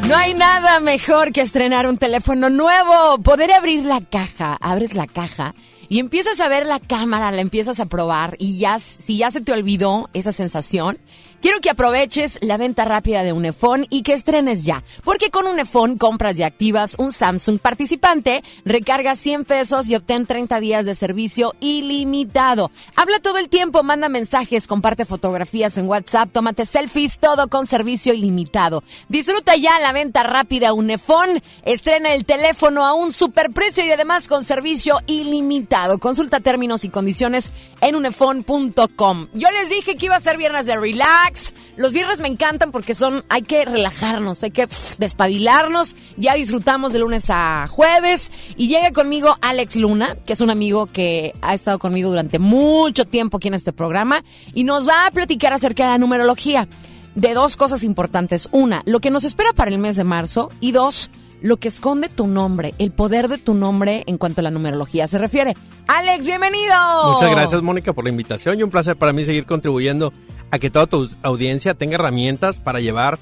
[0.07, 3.17] No hay nada mejor que estrenar un teléfono nuevo.
[3.23, 4.59] Poder abrir la caja.
[4.61, 5.55] Abres la caja
[5.89, 9.41] y empiezas a ver la cámara, la empiezas a probar y ya, si ya se
[9.41, 10.99] te olvidó esa sensación,
[11.41, 14.83] quiero que aproveches la venta rápida de Unefón y que estrenes ya.
[15.05, 20.61] Porque con Unefón compras y activas un Samsung participante, recargas 100 pesos y obtén 30
[20.61, 22.71] días de servicio ilimitado.
[22.97, 28.15] Habla todo el tiempo, manda mensajes, comparte fotografías en WhatsApp, tómate selfies, todo con servicio
[28.15, 28.83] ilimitado.
[29.09, 34.45] Disfruta ya la venta rápida Unefón, estrena el teléfono a un superprecio y además con
[34.45, 35.99] servicio ilimitado.
[35.99, 39.29] Consulta términos y condiciones en unefon.com.
[39.35, 41.28] Yo les dije que iba a ser viernes de relax.
[41.77, 44.69] Los viernes me encantan porque son, hay que relajarnos, hay que
[44.99, 45.97] despabilarnos.
[46.17, 48.33] Ya disfrutamos de lunes a jueves.
[48.57, 53.05] Y llega conmigo Alex Luna, que es un amigo que ha estado conmigo durante mucho
[53.05, 54.23] tiempo aquí en este programa.
[54.55, 56.69] Y nos va a platicar acerca de la numerología.
[57.15, 58.49] De dos cosas importantes.
[58.53, 60.51] Una, lo que nos espera para el mes de marzo.
[60.61, 61.11] Y dos,
[61.41, 65.07] lo que esconde tu nombre, el poder de tu nombre en cuanto a la numerología
[65.07, 65.57] se refiere.
[65.87, 66.75] Alex, bienvenido.
[67.13, 70.13] Muchas gracias, Mónica, por la invitación y un placer para mí seguir contribuyendo
[70.51, 73.19] a que toda tu audiencia tenga herramientas para llevar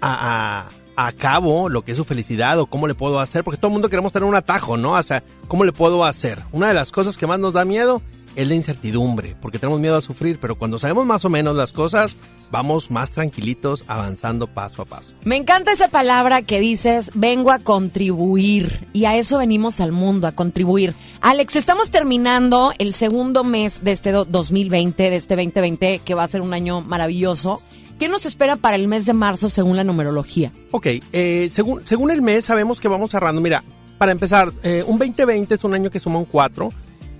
[0.00, 3.68] a, a, cabo lo que es su felicidad o cómo le puedo hacer, porque todo
[3.68, 4.92] el mundo queremos tener un atajo, ¿no?
[4.92, 6.42] O sea, ¿cómo le puedo hacer?
[6.52, 8.02] Una de las cosas que más nos da miedo
[8.36, 11.72] es la incertidumbre, porque tenemos miedo a sufrir, pero cuando sabemos más o menos las
[11.72, 12.16] cosas,
[12.50, 15.14] vamos más tranquilitos avanzando paso a paso.
[15.24, 18.88] Me encanta esa palabra que dices, vengo a contribuir.
[18.92, 20.94] Y a eso venimos al mundo, a contribuir.
[21.20, 26.22] Alex, estamos terminando el segundo mes de este do- 2020, de este 2020, que va
[26.24, 27.62] a ser un año maravilloso.
[27.98, 30.52] ¿Qué nos espera para el mes de marzo según la numerología?
[30.70, 33.40] Ok, eh, según, según el mes sabemos que vamos cerrando.
[33.40, 33.64] Mira,
[33.98, 36.70] para empezar, eh, un 2020 es un año que suma un 4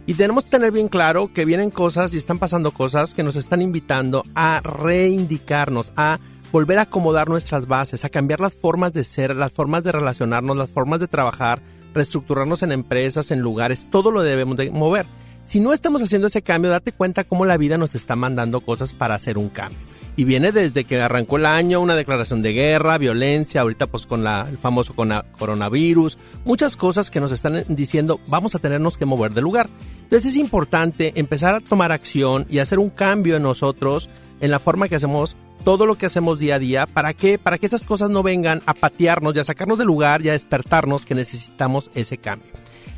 [0.09, 3.37] y tenemos que tener bien claro que vienen cosas y están pasando cosas que nos
[3.37, 6.19] están invitando a reindicarnos, a
[6.51, 10.57] volver a acomodar nuestras bases, a cambiar las formas de ser, las formas de relacionarnos,
[10.57, 11.61] las formas de trabajar,
[11.93, 15.05] reestructurarnos en empresas, en lugares, todo lo debemos de mover.
[15.49, 18.93] Si no estamos haciendo ese cambio, date cuenta cómo la vida nos está mandando cosas
[18.93, 19.79] para hacer un cambio.
[20.15, 24.23] Y viene desde que arrancó el año, una declaración de guerra, violencia, ahorita pues con
[24.23, 29.33] la, el famoso coronavirus, muchas cosas que nos están diciendo vamos a tenernos que mover
[29.33, 29.71] de lugar.
[30.03, 34.11] Entonces es importante empezar a tomar acción y hacer un cambio en nosotros,
[34.43, 35.35] en la forma que hacemos
[35.65, 36.87] todo lo que hacemos día a día.
[36.87, 37.39] ¿Para qué?
[37.39, 40.33] Para que esas cosas no vengan a patearnos y a sacarnos del lugar y a
[40.33, 42.53] despertarnos que necesitamos ese cambio.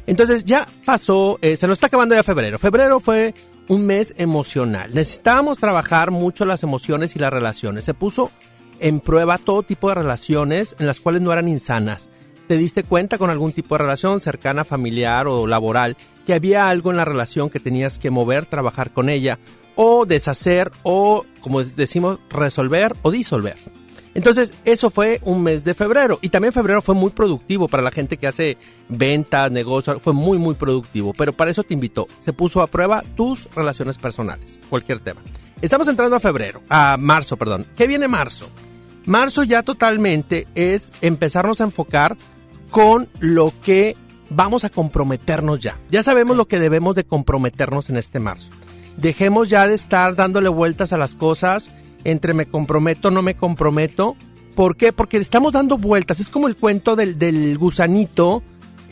[0.06, 2.58] Entonces ya pasó, eh, se nos está acabando ya febrero.
[2.58, 3.34] Febrero fue
[3.68, 4.92] un mes emocional.
[4.94, 7.84] Necesitábamos trabajar mucho las emociones y las relaciones.
[7.84, 8.30] Se puso
[8.80, 12.10] en prueba todo tipo de relaciones en las cuales no eran insanas.
[12.48, 15.96] ¿Te diste cuenta con algún tipo de relación cercana, familiar o laboral
[16.26, 19.38] que había algo en la relación que tenías que mover, trabajar con ella
[19.76, 23.56] o deshacer o, como decimos, resolver o disolver?
[24.14, 26.18] Entonces, eso fue un mes de febrero.
[26.22, 28.58] Y también febrero fue muy productivo para la gente que hace
[28.88, 29.98] ventas, negocios.
[30.02, 31.12] Fue muy, muy productivo.
[31.16, 32.08] Pero para eso te invito.
[32.18, 34.58] Se puso a prueba tus relaciones personales.
[34.68, 35.22] Cualquier tema.
[35.62, 36.62] Estamos entrando a febrero.
[36.68, 37.66] A marzo, perdón.
[37.76, 38.48] ¿Qué viene marzo?
[39.06, 42.16] Marzo ya totalmente es empezarnos a enfocar
[42.70, 43.96] con lo que
[44.30, 45.78] vamos a comprometernos ya.
[45.90, 48.50] Ya sabemos lo que debemos de comprometernos en este marzo.
[48.96, 51.70] Dejemos ya de estar dándole vueltas a las cosas
[52.04, 54.16] entre me comprometo, no me comprometo.
[54.54, 54.92] ¿Por qué?
[54.92, 56.20] Porque le estamos dando vueltas.
[56.20, 58.42] Es como el cuento del, del gusanito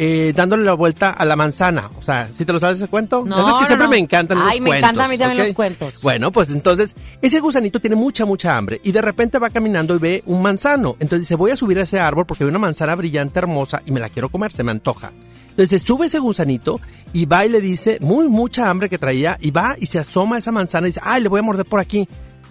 [0.01, 1.91] eh, dándole la vuelta a la manzana.
[1.99, 3.25] O sea, ¿sí te lo sabes ese cuento?
[3.27, 3.91] No, Eso es que no, siempre no.
[3.91, 4.91] me encantan Ay, me cuentos.
[4.91, 6.03] encantan a mí también los cuentos.
[6.03, 9.99] Bueno, pues entonces ese gusanito tiene mucha, mucha hambre y de repente va caminando y
[9.99, 10.97] ve un manzano.
[11.01, 13.91] Entonces dice, voy a subir a ese árbol porque ve una manzana brillante, hermosa y
[13.91, 15.11] me la quiero comer, se me antoja.
[15.51, 16.81] Entonces sube ese gusanito
[17.13, 20.37] y va y le dice, muy mucha hambre que traía, y va y se asoma
[20.37, 22.09] a esa manzana y dice, ay, le voy a morder por aquí.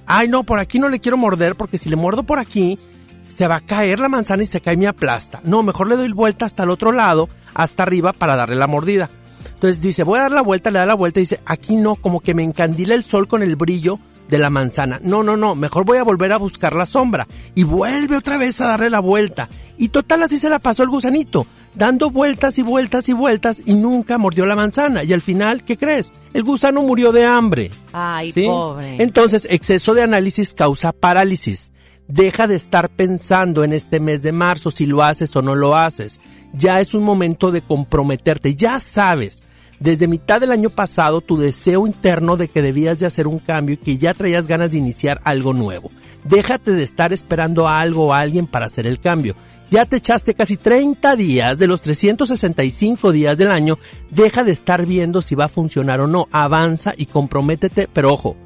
[0.07, 2.79] Ay, no, por aquí no le quiero morder porque si le muerdo por aquí,
[3.27, 5.41] se va a caer la manzana y se cae me aplasta.
[5.43, 9.09] No, mejor le doy vuelta hasta el otro lado, hasta arriba para darle la mordida.
[9.53, 11.95] Entonces dice, voy a dar la vuelta, le da la vuelta y dice, aquí no,
[11.95, 13.99] como que me encandila el sol con el brillo
[14.29, 14.99] de la manzana.
[15.03, 17.27] No, no, no, mejor voy a volver a buscar la sombra.
[17.55, 19.49] Y vuelve otra vez a darle la vuelta.
[19.77, 23.73] Y total así se la pasó el gusanito, dando vueltas y vueltas y vueltas y
[23.73, 25.03] nunca mordió la manzana.
[25.03, 26.11] Y al final, ¿qué crees?
[26.33, 27.71] El gusano murió de hambre.
[27.93, 28.45] Ay, ¿sí?
[28.45, 29.01] pobre.
[29.01, 31.71] Entonces, exceso de análisis causa parálisis.
[32.07, 35.75] Deja de estar pensando en este mes de marzo si lo haces o no lo
[35.75, 36.21] haces.
[36.53, 38.55] Ya es un momento de comprometerte.
[38.55, 39.43] Ya sabes,
[39.79, 43.75] desde mitad del año pasado, tu deseo interno de que debías de hacer un cambio
[43.75, 45.91] y que ya traías ganas de iniciar algo nuevo.
[46.23, 49.35] Déjate de estar esperando a algo o a alguien para hacer el cambio.
[49.69, 53.77] Ya te echaste casi 30 días de los 365 días del año.
[54.09, 56.27] Deja de estar viendo si va a funcionar o no.
[56.31, 58.37] Avanza y comprométete, pero ojo,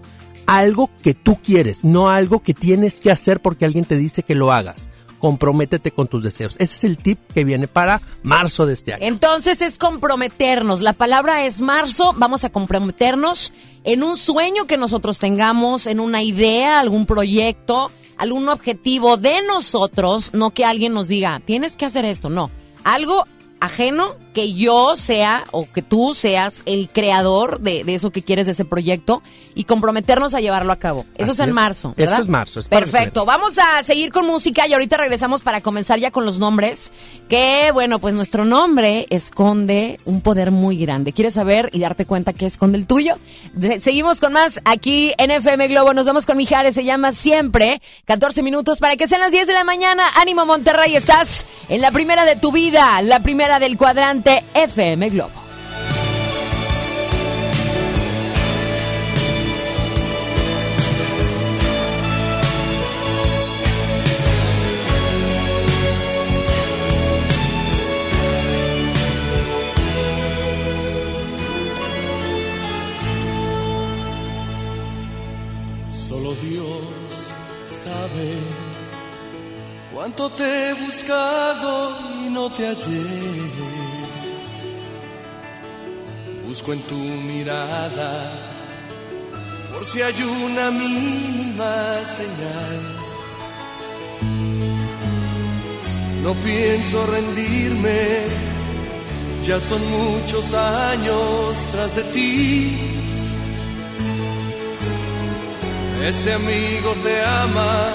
[0.47, 4.35] algo que tú quieres, no algo que tienes que hacer porque alguien te dice que
[4.35, 4.89] lo hagas.
[5.21, 6.55] Comprométete con tus deseos.
[6.55, 9.05] Ese es el tip que viene para marzo de este año.
[9.05, 10.81] Entonces es comprometernos.
[10.81, 12.13] La palabra es marzo.
[12.17, 13.53] Vamos a comprometernos
[13.83, 20.33] en un sueño que nosotros tengamos, en una idea, algún proyecto, algún objetivo de nosotros.
[20.33, 22.29] No que alguien nos diga, tienes que hacer esto.
[22.29, 22.49] No.
[22.83, 23.27] Algo
[23.61, 28.45] ajeno que yo sea o que tú seas el creador de, de eso que quieres
[28.45, 29.21] de ese proyecto
[29.55, 31.05] y comprometernos a llevarlo a cabo.
[31.15, 31.93] Eso Así es en marzo.
[31.97, 33.25] Eso es marzo, es Perfecto.
[33.25, 36.91] Vamos a seguir con música y ahorita regresamos para comenzar ya con los nombres.
[37.27, 41.13] Que bueno, pues nuestro nombre esconde un poder muy grande.
[41.13, 43.15] ¿Quieres saber y darte cuenta que esconde el tuyo?
[43.79, 45.93] Seguimos con más aquí en FM Globo.
[45.93, 46.75] Nos vemos con Mijares.
[46.75, 47.81] Se llama Siempre.
[48.05, 50.03] 14 minutos para que sean las 10 de la mañana.
[50.15, 50.95] Ánimo Monterrey.
[50.95, 55.41] Estás en la primera de tu vida, la primera del cuadrante FM Globo.
[75.91, 76.81] Solo Dios
[77.65, 78.37] sabe
[79.93, 83.03] cuánto te he buscado no te hallé.
[86.45, 88.11] Busco en tu mirada
[89.71, 91.73] por si hay una mínima
[92.17, 92.79] señal.
[96.23, 98.01] No pienso rendirme,
[99.45, 102.77] ya son muchos años tras de ti.
[106.05, 107.89] Este amigo te ama,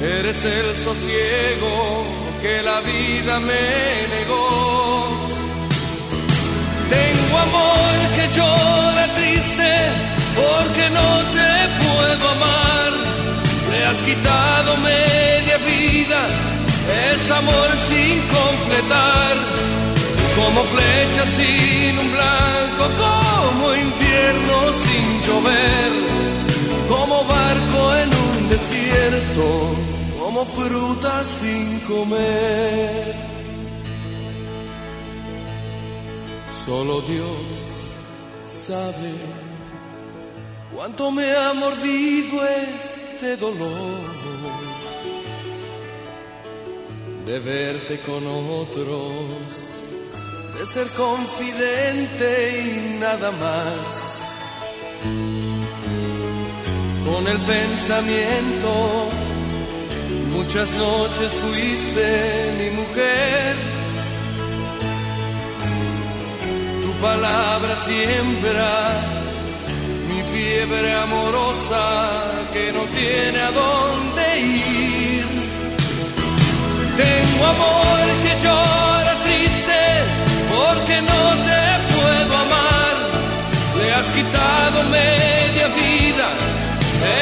[0.00, 3.66] eres el sosiego que la vida me
[4.14, 4.48] negó.
[6.96, 9.70] Tengo amor que llora triste
[10.40, 11.52] porque no te
[11.84, 12.90] puedo amar.
[13.70, 16.20] Le has quitado media vida,
[17.12, 19.34] es amor sin completar.
[20.38, 25.92] Como flecha sin un blanco, como invierno sin llover
[26.88, 29.46] como barco en un desierto,
[30.32, 33.14] como fruta sin comer.
[36.64, 37.84] Solo Dios
[38.46, 39.12] sabe
[40.74, 44.00] cuánto me ha mordido este dolor
[47.26, 48.92] de verte con otros,
[50.58, 54.18] de ser confidente y nada más
[57.04, 59.31] con el pensamiento.
[60.30, 62.06] Muchas noches fuiste
[62.58, 63.56] mi mujer.
[66.82, 68.70] Tu palabra siembra
[70.08, 71.84] mi fiebre amorosa
[72.52, 75.24] que no tiene a dónde ir.
[76.96, 79.80] Tengo amor que llora triste
[80.54, 81.62] porque no te
[81.94, 82.94] puedo amar.
[83.78, 86.52] Le has quitado media vida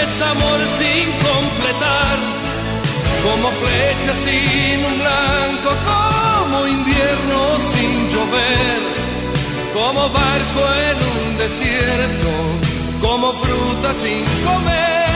[0.03, 2.19] es amor sin completar,
[3.23, 8.81] como flecha sin un blanco, como invierno sin llover,
[9.75, 12.31] como barco en un desierto,
[13.01, 15.10] como fruta sin comer.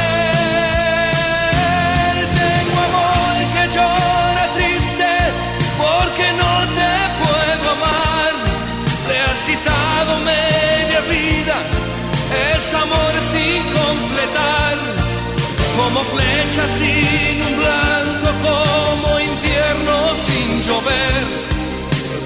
[15.77, 19.97] Como flecha sin un blanco, como infierno
[20.27, 21.25] sin llover,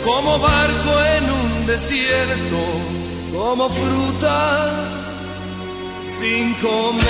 [0.05, 2.61] como barco en un desierto,
[3.33, 4.39] como fruta
[6.19, 7.09] sin comer.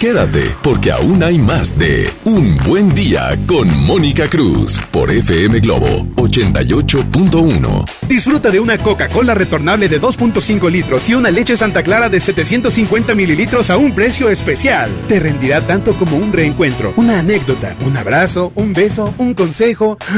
[0.00, 6.06] Quédate, porque aún hay más de Un Buen Día con Mónica Cruz por FM Globo
[6.16, 7.84] 88.1.
[8.08, 13.14] Disfruta de una Coca-Cola retornable de 2.5 litros y una leche Santa Clara de 750
[13.14, 14.90] mililitros a un precio especial.
[15.06, 19.98] Te rendirá tanto como un reencuentro, una anécdota, un abrazo, un beso, un consejo.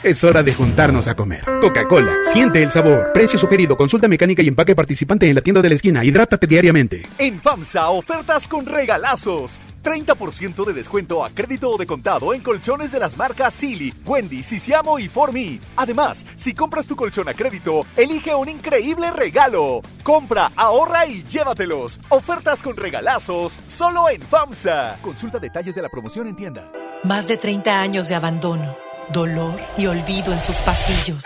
[0.00, 1.44] Es hora de juntarnos a comer.
[1.60, 3.10] Coca-Cola, siente el sabor.
[3.12, 6.04] Precio sugerido, consulta mecánica y empaque participante en la tienda de la esquina.
[6.04, 7.02] Hidrátate diariamente.
[7.18, 9.27] En FAMSA, ofertas con regalazos.
[9.28, 14.42] 30% de descuento a crédito o de contado en colchones de las marcas Silly, Wendy,
[14.42, 15.60] Sisiamo y Formi.
[15.76, 19.82] Además, si compras tu colchón a crédito, elige un increíble regalo.
[20.02, 22.00] Compra, ahorra y llévatelos.
[22.08, 24.98] Ofertas con regalazos solo en FAMSA.
[25.02, 26.70] Consulta detalles de la promoción en tienda.
[27.04, 28.76] Más de 30 años de abandono,
[29.12, 31.24] dolor y olvido en sus pasillos.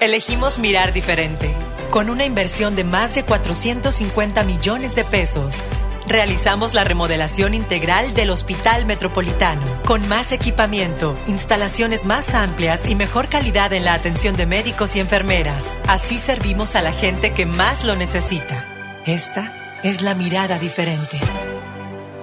[0.00, 1.54] Elegimos mirar diferente.
[1.90, 5.62] Con una inversión de más de 450 millones de pesos,
[6.06, 13.28] realizamos la remodelación integral del Hospital Metropolitano, con más equipamiento, instalaciones más amplias y mejor
[13.28, 15.78] calidad en la atención de médicos y enfermeras.
[15.86, 18.66] Así servimos a la gente que más lo necesita.
[19.06, 21.18] Esta es la mirada diferente.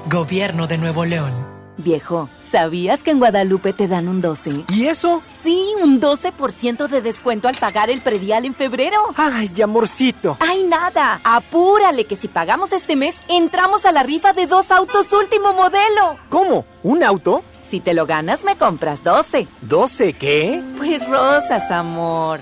[0.05, 1.48] Gobierno de Nuevo León.
[1.79, 4.65] Viejo, ¿sabías que en Guadalupe te dan un 12?
[4.67, 5.21] ¿Y eso?
[5.23, 8.97] Sí, un 12% de descuento al pagar el predial en febrero.
[9.15, 10.35] Ay, amorcito.
[10.41, 11.21] Ay, nada.
[11.23, 16.17] Apúrale que si pagamos este mes, entramos a la rifa de dos autos último modelo.
[16.27, 16.65] ¿Cómo?
[16.83, 17.43] ¿Un auto?
[17.63, 19.47] Si te lo ganas, me compras 12.
[19.65, 20.61] ¿12 qué?
[20.77, 22.41] Pues rosas, amor.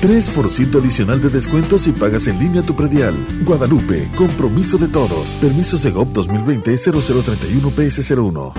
[0.00, 3.14] 3% adicional de descuento si pagas en línea tu predial.
[3.44, 5.28] Guadalupe, compromiso de todos.
[5.40, 8.52] Permiso Segov 2020-0031 PS01.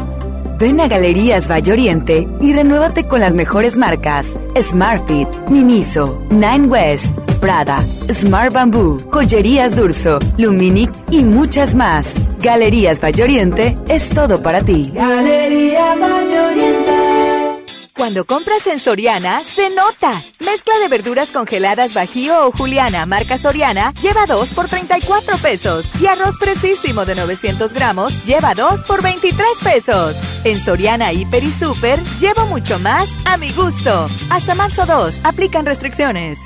[0.59, 7.17] Ven a Galerías Valle Oriente y renuévate con las mejores marcas: Smartfit, Miniso, Nine West,
[7.39, 12.13] Prada, Smart Bamboo, Joyerías Durso, Luminic y muchas más.
[12.39, 14.91] Galerías Valle Oriente es todo para ti.
[14.93, 16.80] Galerías Valle Oriente.
[18.02, 20.24] Cuando compras en Soriana, se nota.
[20.39, 25.86] Mezcla de verduras congeladas Bajío o Juliana, marca Soriana, lleva 2 por 34 pesos.
[26.02, 30.16] Y arroz precisísimo de 900 gramos, lleva 2 por 23 pesos.
[30.43, 34.08] En Soriana, Hiper y Super, llevo mucho más a mi gusto.
[34.32, 36.39] Hasta marzo 2, aplican restricciones.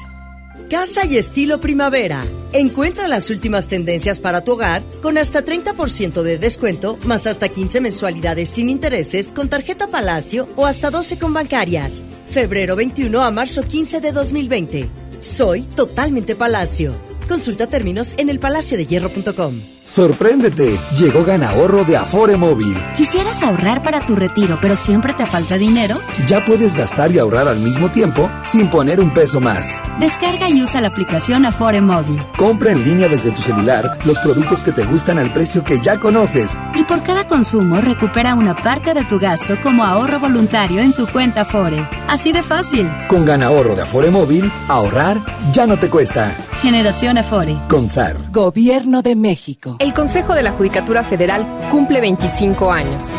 [0.70, 2.26] Casa y estilo primavera.
[2.52, 7.82] Encuentra las últimas tendencias para tu hogar con hasta 30% de descuento, más hasta 15
[7.82, 12.02] mensualidades sin intereses con tarjeta Palacio o hasta 12 con bancarias.
[12.28, 14.90] Febrero 21 a marzo 15 de 2020.
[15.20, 16.94] Soy totalmente Palacio.
[17.30, 19.75] Consulta términos en elpalaciodehierro.com.
[19.86, 22.76] Sorpréndete, llegó Ganahorro de Afore Móvil.
[22.96, 26.00] ¿Quisieras ahorrar para tu retiro, pero siempre te falta dinero?
[26.28, 29.80] Ya puedes gastar y ahorrar al mismo tiempo sin poner un peso más.
[30.00, 32.20] Descarga y usa la aplicación Afore Móvil.
[32.36, 36.00] Compra en línea desde tu celular los productos que te gustan al precio que ya
[36.00, 36.58] conoces.
[36.74, 41.06] Y por cada consumo recupera una parte de tu gasto como ahorro voluntario en tu
[41.06, 41.88] cuenta Afore.
[42.08, 42.90] Así de fácil.
[43.08, 45.22] Con Ganahorro de Afore Móvil, ahorrar
[45.54, 46.36] ya no te cuesta.
[46.62, 47.56] Generación Afore.
[47.68, 48.18] Con SAR.
[48.32, 49.75] Gobierno de México.
[49.78, 53.12] El Consejo de la Judicatura Federal cumple 25 años.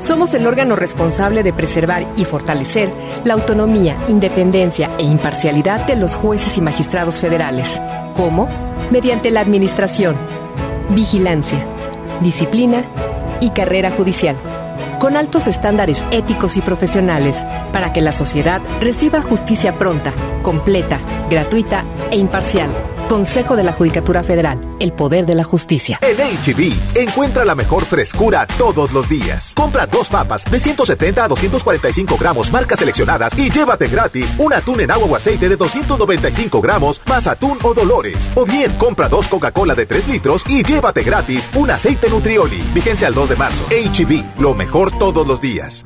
[0.00, 2.90] Somos el órgano responsable de preservar y fortalecer
[3.24, 7.80] la autonomía, independencia e imparcialidad de los jueces y magistrados federales.
[8.14, 8.48] ¿Cómo?
[8.90, 10.16] Mediante la administración,
[10.90, 11.64] vigilancia,
[12.20, 12.84] disciplina
[13.40, 14.36] y carrera judicial,
[14.98, 17.42] con altos estándares éticos y profesionales
[17.72, 21.00] para que la sociedad reciba justicia pronta, completa,
[21.30, 22.70] gratuita e imparcial.
[23.12, 25.98] Consejo de la Judicatura Federal, el poder de la justicia.
[26.00, 29.52] En HB, encuentra la mejor frescura todos los días.
[29.54, 34.80] Compra dos papas de 170 a 245 gramos, marcas seleccionadas, y llévate gratis un atún
[34.80, 38.32] en agua o aceite de 295 gramos, más atún o dolores.
[38.34, 42.62] O bien, compra dos Coca-Cola de 3 litros y llévate gratis un aceite Nutrioli.
[42.72, 43.64] Vigencia al 2 de marzo.
[43.68, 45.84] HB, lo mejor todos los días.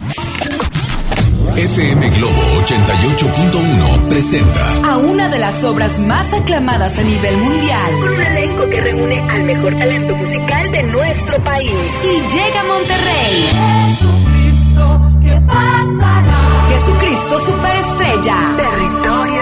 [1.57, 8.13] FM Globo 88.1 presenta A una de las obras más aclamadas a nivel mundial, con
[8.13, 11.73] un elenco que reúne al mejor talento musical de nuestro país.
[12.05, 13.49] Y llega a Monterrey.
[13.89, 16.69] Jesucristo, ¿qué pasará?
[16.69, 18.37] Jesucristo Superestrella.
[18.59, 19.36] Territorio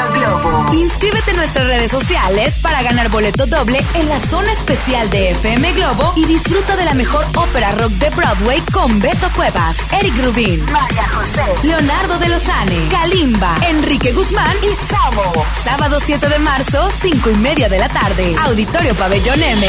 [0.73, 5.73] Inscríbete en nuestras redes sociales para ganar boleto doble en la zona especial de FM
[5.73, 10.65] Globo y disfruta de la mejor ópera rock de Broadway con Beto Cuevas, Eric Rubín,
[10.73, 15.33] María José, Leonardo de Lozane, Kalimba, Enrique Guzmán y Samo.
[15.63, 18.35] Sábado 7 de marzo, 5 y media de la tarde.
[18.45, 19.67] Auditorio Pabellón M.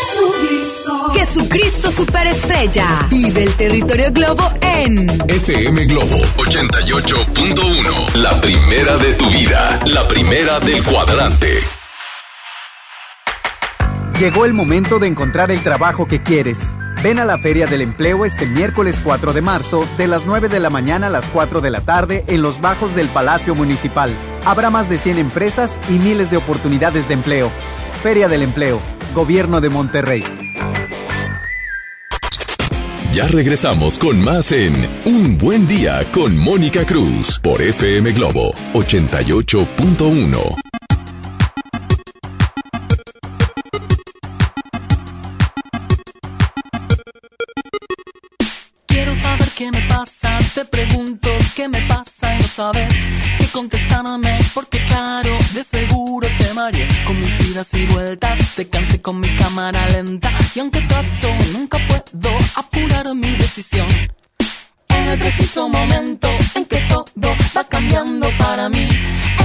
[0.00, 1.12] Jesucristo.
[1.12, 3.06] Jesucristo Superestrella.
[3.10, 8.14] Vive el territorio Globo en FM Globo 88.1.
[8.14, 9.78] La primera de tu vida.
[9.84, 11.58] La primera del cuadrante.
[14.18, 16.58] Llegó el momento de encontrar el trabajo que quieres.
[17.02, 20.60] Ven a la Feria del Empleo este miércoles 4 de marzo, de las 9 de
[20.60, 24.10] la mañana a las 4 de la tarde, en los bajos del Palacio Municipal.
[24.46, 27.50] Habrá más de 100 empresas y miles de oportunidades de empleo.
[28.02, 28.80] Feria del Empleo,
[29.14, 30.24] Gobierno de Monterrey.
[33.12, 40.56] Ya regresamos con más en Un Buen Día con Mónica Cruz por FM Globo 88.1.
[48.86, 52.94] Quiero saber qué me pasa, te pregunto qué me pasa y no sabes
[53.38, 57.19] qué contestarme porque claro, de seguro te mareé con
[57.50, 63.14] idas y vueltas, te cansé con mi cámara lenta y aunque trato nunca puedo apurar
[63.14, 63.88] mi decisión.
[64.88, 68.88] En el preciso momento en que todo va cambiando para mí,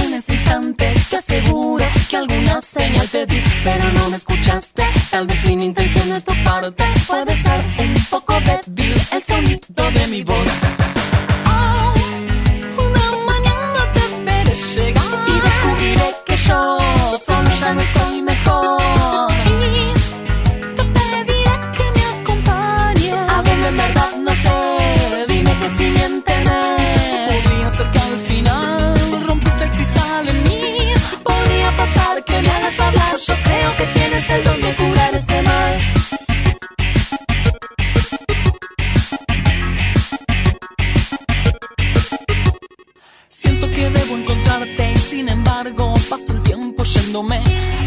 [0.02, 5.26] en ese instante te aseguro que alguna señal te di, pero no me escuchaste, tal
[5.26, 10.22] vez sin intención de tu parte, puede ser un poco débil el sonido de mi
[10.22, 10.75] voz.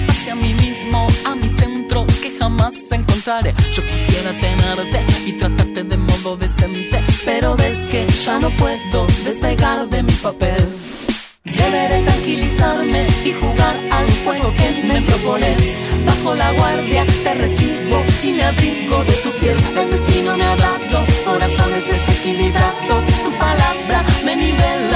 [0.07, 3.53] Hacia mí mismo, a mi centro que jamás encontraré.
[3.71, 9.87] Yo quisiera tenerte y tratarte de modo decente, pero ves que ya no puedo despegar
[9.87, 10.63] de mi papel.
[11.43, 15.61] Deberé tranquilizarme y jugar al juego que me propones.
[16.05, 19.57] Bajo la guardia te recibo y me abrigo de tu piel.
[19.77, 23.03] El destino me ha dado corazones desequilibrados.
[23.23, 24.88] Tu palabra me nivela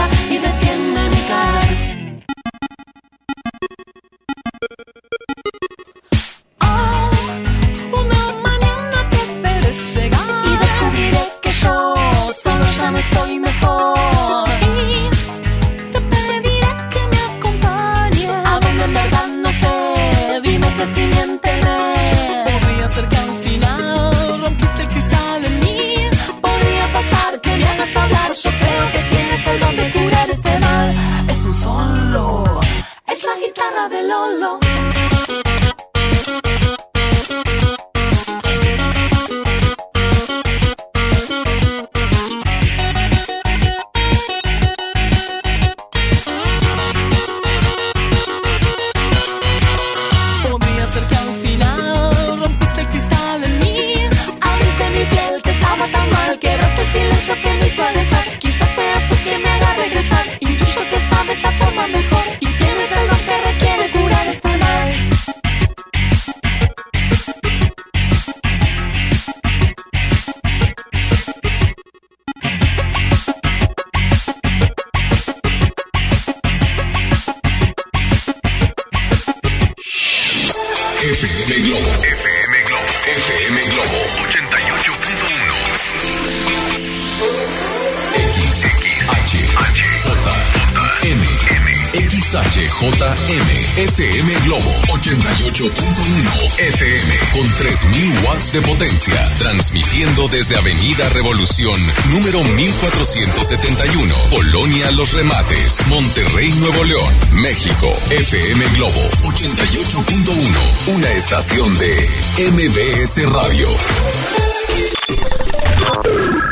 [92.73, 93.77] XHJM.
[93.77, 96.59] FM Globo 88.1.
[96.59, 99.33] FM con 3000 watts de potencia.
[99.37, 101.79] Transmitiendo desde Avenida Revolución,
[102.11, 104.15] número 1471.
[104.31, 107.93] Colonia Los Remates, Monterrey, Nuevo León, México.
[108.09, 110.95] FM Globo 88.1.
[110.95, 112.09] Una estación de
[112.51, 113.67] MBS Radio.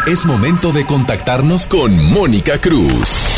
[0.05, 3.30] Es momento de contactarnos con Mónica Cruz.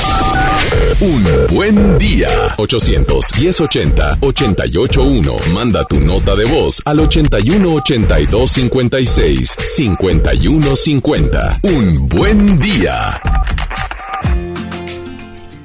[1.03, 1.21] Un
[1.53, 2.29] buen día.
[2.55, 11.59] 810 881 Manda tu nota de voz al 81 82 56 51 50.
[11.63, 13.21] Un buen día.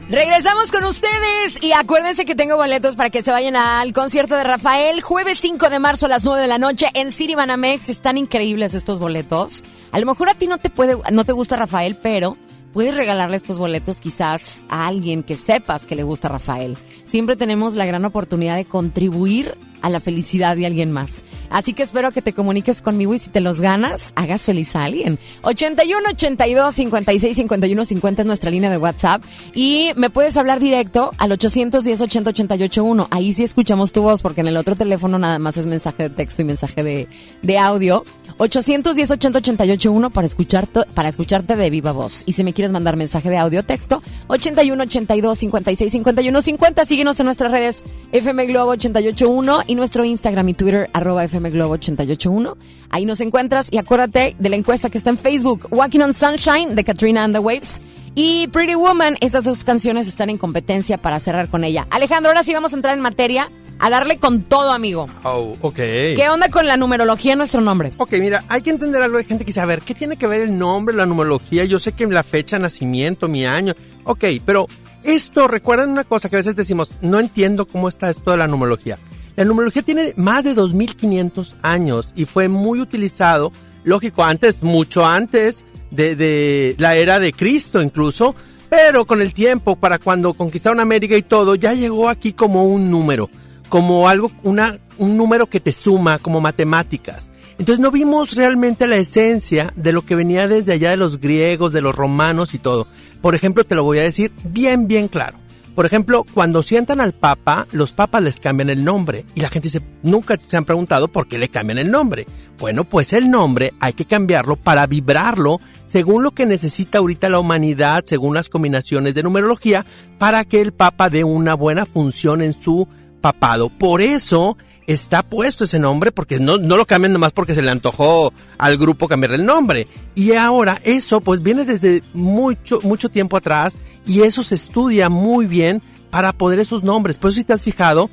[0.09, 4.43] Regresamos con ustedes y acuérdense que tengo boletos para que se vayan al concierto de
[4.43, 7.89] Rafael jueves 5 de marzo a las 9 de la noche en City Banamex.
[7.91, 9.63] Están increíbles estos boletos.
[9.93, 12.37] A lo mejor a ti no te puede no te gusta Rafael, pero
[12.79, 16.79] puedes regalarle estos boletos quizás a alguien que sepas que le gusta Rafael.
[17.03, 21.25] Siempre tenemos la gran oportunidad de contribuir a la felicidad de alguien más.
[21.51, 24.85] Así que espero que te comuniques conmigo y si te los ganas, hagas feliz a
[24.85, 25.19] alguien.
[25.43, 29.25] 81 82 56 51 50 es nuestra línea de WhatsApp
[29.55, 33.09] y me puedes hablar directo al 810 80 88 1.
[33.11, 36.11] Ahí sí escuchamos tu voz porque en el otro teléfono nada más es mensaje de
[36.11, 37.09] texto y mensaje de,
[37.43, 38.05] de audio.
[38.39, 42.23] 810 80 88 1 para escucharte, para escucharte de viva voz.
[42.27, 46.85] Y si me quieres mandar mensaje de audio texto, 81 82 56 51 50.
[46.85, 51.75] Síguenos en nuestras redes FM Globo 881 y nuestro Instagram y Twitter arroba FM Globo
[51.75, 52.57] 881.
[52.91, 56.75] Ahí nos encuentras y acuérdate de la encuesta que está en Facebook, Walking on Sunshine
[56.75, 57.81] de Katrina and the Waves.
[58.15, 61.87] Y Pretty Woman, esas dos canciones están en competencia para cerrar con ella.
[61.91, 63.49] Alejandro, ahora sí vamos a entrar en materia,
[63.79, 65.09] a darle con todo, amigo.
[65.23, 65.77] Oh, ok.
[65.77, 67.93] ¿Qué onda con la numerología en nuestro nombre?
[67.99, 69.19] Ok, mira, hay que entender algo.
[69.19, 71.65] Hay gente que dice, a ver, ¿qué tiene que ver el nombre, la numerología?
[71.65, 73.75] Yo sé que la fecha de nacimiento, mi año.
[74.05, 74.67] Ok, pero
[75.05, 78.49] esto, recuerden una cosa que a veces decimos, no entiendo cómo está esto de la
[78.49, 78.99] numerología.
[79.37, 83.53] La numerología tiene más de 2500 años y fue muy utilizado,
[83.85, 88.35] lógico, antes, mucho antes de, de la era de Cristo incluso,
[88.69, 92.91] pero con el tiempo, para cuando conquistaron América y todo, ya llegó aquí como un
[92.91, 93.31] número,
[93.69, 97.31] como algo, una, un número que te suma, como matemáticas.
[97.59, 101.73] Entonces no vimos realmente la esencia de lo que venía desde allá de los griegos,
[101.73, 102.87] de los romanos y todo.
[103.21, 105.39] Por ejemplo, te lo voy a decir bien, bien claro.
[105.79, 109.25] Por ejemplo, cuando sientan al Papa, los papas les cambian el nombre.
[109.37, 109.69] Y la gente
[110.03, 112.27] nunca se han preguntado por qué le cambian el nombre.
[112.59, 117.39] Bueno, pues el nombre hay que cambiarlo para vibrarlo según lo que necesita ahorita la
[117.39, 119.87] humanidad, según las combinaciones de numerología,
[120.19, 122.89] para que el Papa dé una buena función en su
[123.21, 123.69] papado.
[123.69, 124.57] Por eso
[124.87, 128.79] está puesto ese nombre, porque no, no lo cambian nomás porque se le antojó al
[128.79, 129.87] grupo cambiar el nombre.
[130.15, 135.47] Y ahora eso pues viene desde mucho, mucho tiempo atrás y eso se estudia muy
[135.47, 137.19] bien para poder esos nombres.
[137.19, 138.09] Por eso si te has fijado,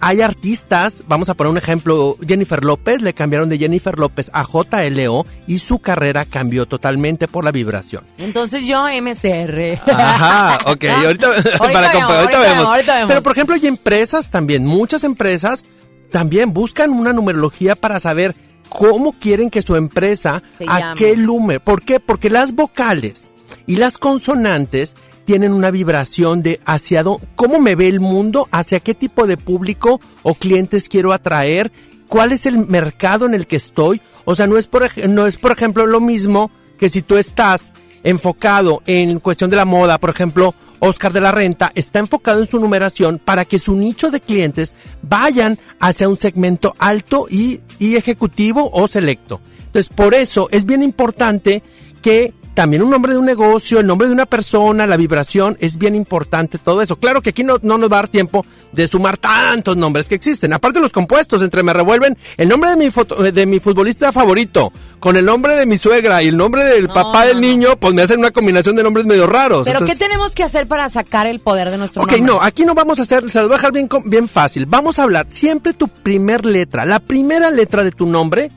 [0.00, 4.44] hay artistas, vamos a poner un ejemplo, Jennifer López, le cambiaron de Jennifer López a
[4.44, 8.04] JLO y su carrera cambió totalmente por la vibración.
[8.18, 9.80] Entonces yo MCR.
[9.90, 11.28] Ajá, ok, ahorita,
[11.58, 13.08] para vemos, compa- ahorita vemos, ahorita vemos.
[13.08, 15.64] Pero por ejemplo hay empresas también, muchas empresas
[16.10, 18.34] también buscan una numerología para saber
[18.68, 20.98] cómo quieren que su empresa, Se a llame.
[20.98, 21.58] qué lume.
[21.60, 22.00] ¿Por qué?
[22.00, 23.30] Porque las vocales
[23.66, 24.96] y las consonantes
[25.28, 29.36] tienen una vibración de hacia dónde, cómo me ve el mundo, hacia qué tipo de
[29.36, 31.70] público o clientes quiero atraer,
[32.06, 34.00] cuál es el mercado en el que estoy.
[34.24, 37.74] O sea, no es por, no es por ejemplo lo mismo que si tú estás
[38.04, 42.46] enfocado en cuestión de la moda, por ejemplo, Oscar de la Renta está enfocado en
[42.46, 47.96] su numeración para que su nicho de clientes vayan hacia un segmento alto y, y
[47.96, 49.42] ejecutivo o selecto.
[49.66, 51.62] Entonces, por eso es bien importante
[52.00, 55.78] que también un nombre de un negocio, el nombre de una persona, la vibración, es
[55.78, 56.96] bien importante todo eso.
[56.96, 60.16] Claro que aquí no, no nos va a dar tiempo de sumar tantos nombres que
[60.16, 60.52] existen.
[60.52, 64.72] Aparte los compuestos, entre me revuelven el nombre de mi, foto- de mi futbolista favorito,
[64.98, 68.02] con el nombre de mi suegra y el nombre del papá del niño, pues me
[68.02, 69.62] hacen una combinación de nombres medio raros.
[69.64, 72.26] Pero Entonces- ¿qué tenemos que hacer para sacar el poder de nuestro Ok, nombre?
[72.32, 74.66] no, aquí no vamos a hacer, se los voy a dejar bien, bien fácil.
[74.66, 76.84] Vamos a hablar siempre tu primer letra.
[76.84, 78.50] La primera letra de tu nombre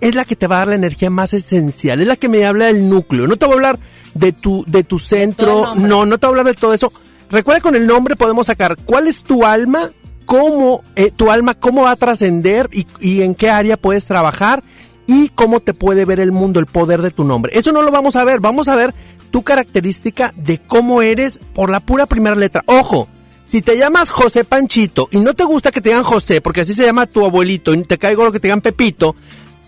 [0.00, 2.44] es la que te va a dar la energía más esencial, es la que me
[2.44, 3.26] habla del núcleo.
[3.26, 3.78] No te voy a hablar
[4.14, 6.92] de tu, de tu centro, no, no te voy a hablar de todo eso.
[7.30, 9.90] Recuerda con el nombre podemos sacar cuál es tu alma,
[10.26, 14.62] cómo eh, tu alma, cómo va a trascender y, y en qué área puedes trabajar
[15.06, 17.52] y cómo te puede ver el mundo, el poder de tu nombre.
[17.54, 18.94] Eso no lo vamos a ver, vamos a ver
[19.30, 22.62] tu característica de cómo eres por la pura primera letra.
[22.66, 23.08] Ojo,
[23.44, 26.74] si te llamas José Panchito y no te gusta que te digan José, porque así
[26.74, 29.14] se llama tu abuelito y te caigo lo que te digan Pepito,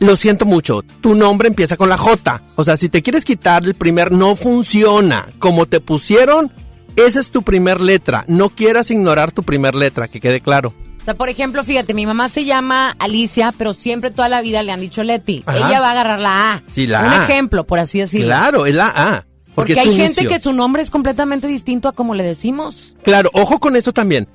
[0.01, 2.42] lo siento mucho, tu nombre empieza con la J.
[2.55, 5.26] O sea, si te quieres quitar el primer, no funciona.
[5.38, 6.53] Como te pusieron,
[6.96, 8.24] esa es tu primer letra.
[8.28, 10.74] No quieras ignorar tu primer letra, que quede claro.
[11.01, 14.62] O sea, por ejemplo, fíjate, mi mamá se llama Alicia, pero siempre toda la vida
[14.62, 15.42] le han dicho Leti.
[15.46, 15.57] Ajá.
[15.68, 16.62] Ella va a agarrar la A.
[16.66, 17.24] Sí, la Un A.
[17.24, 18.26] ejemplo, por así decirlo.
[18.26, 19.24] Claro, es la A.
[19.55, 20.28] Porque, hay gente inicio.
[20.28, 22.94] que su nombre es completamente distinto a como le decimos.
[23.03, 24.28] Claro, ojo con eso también.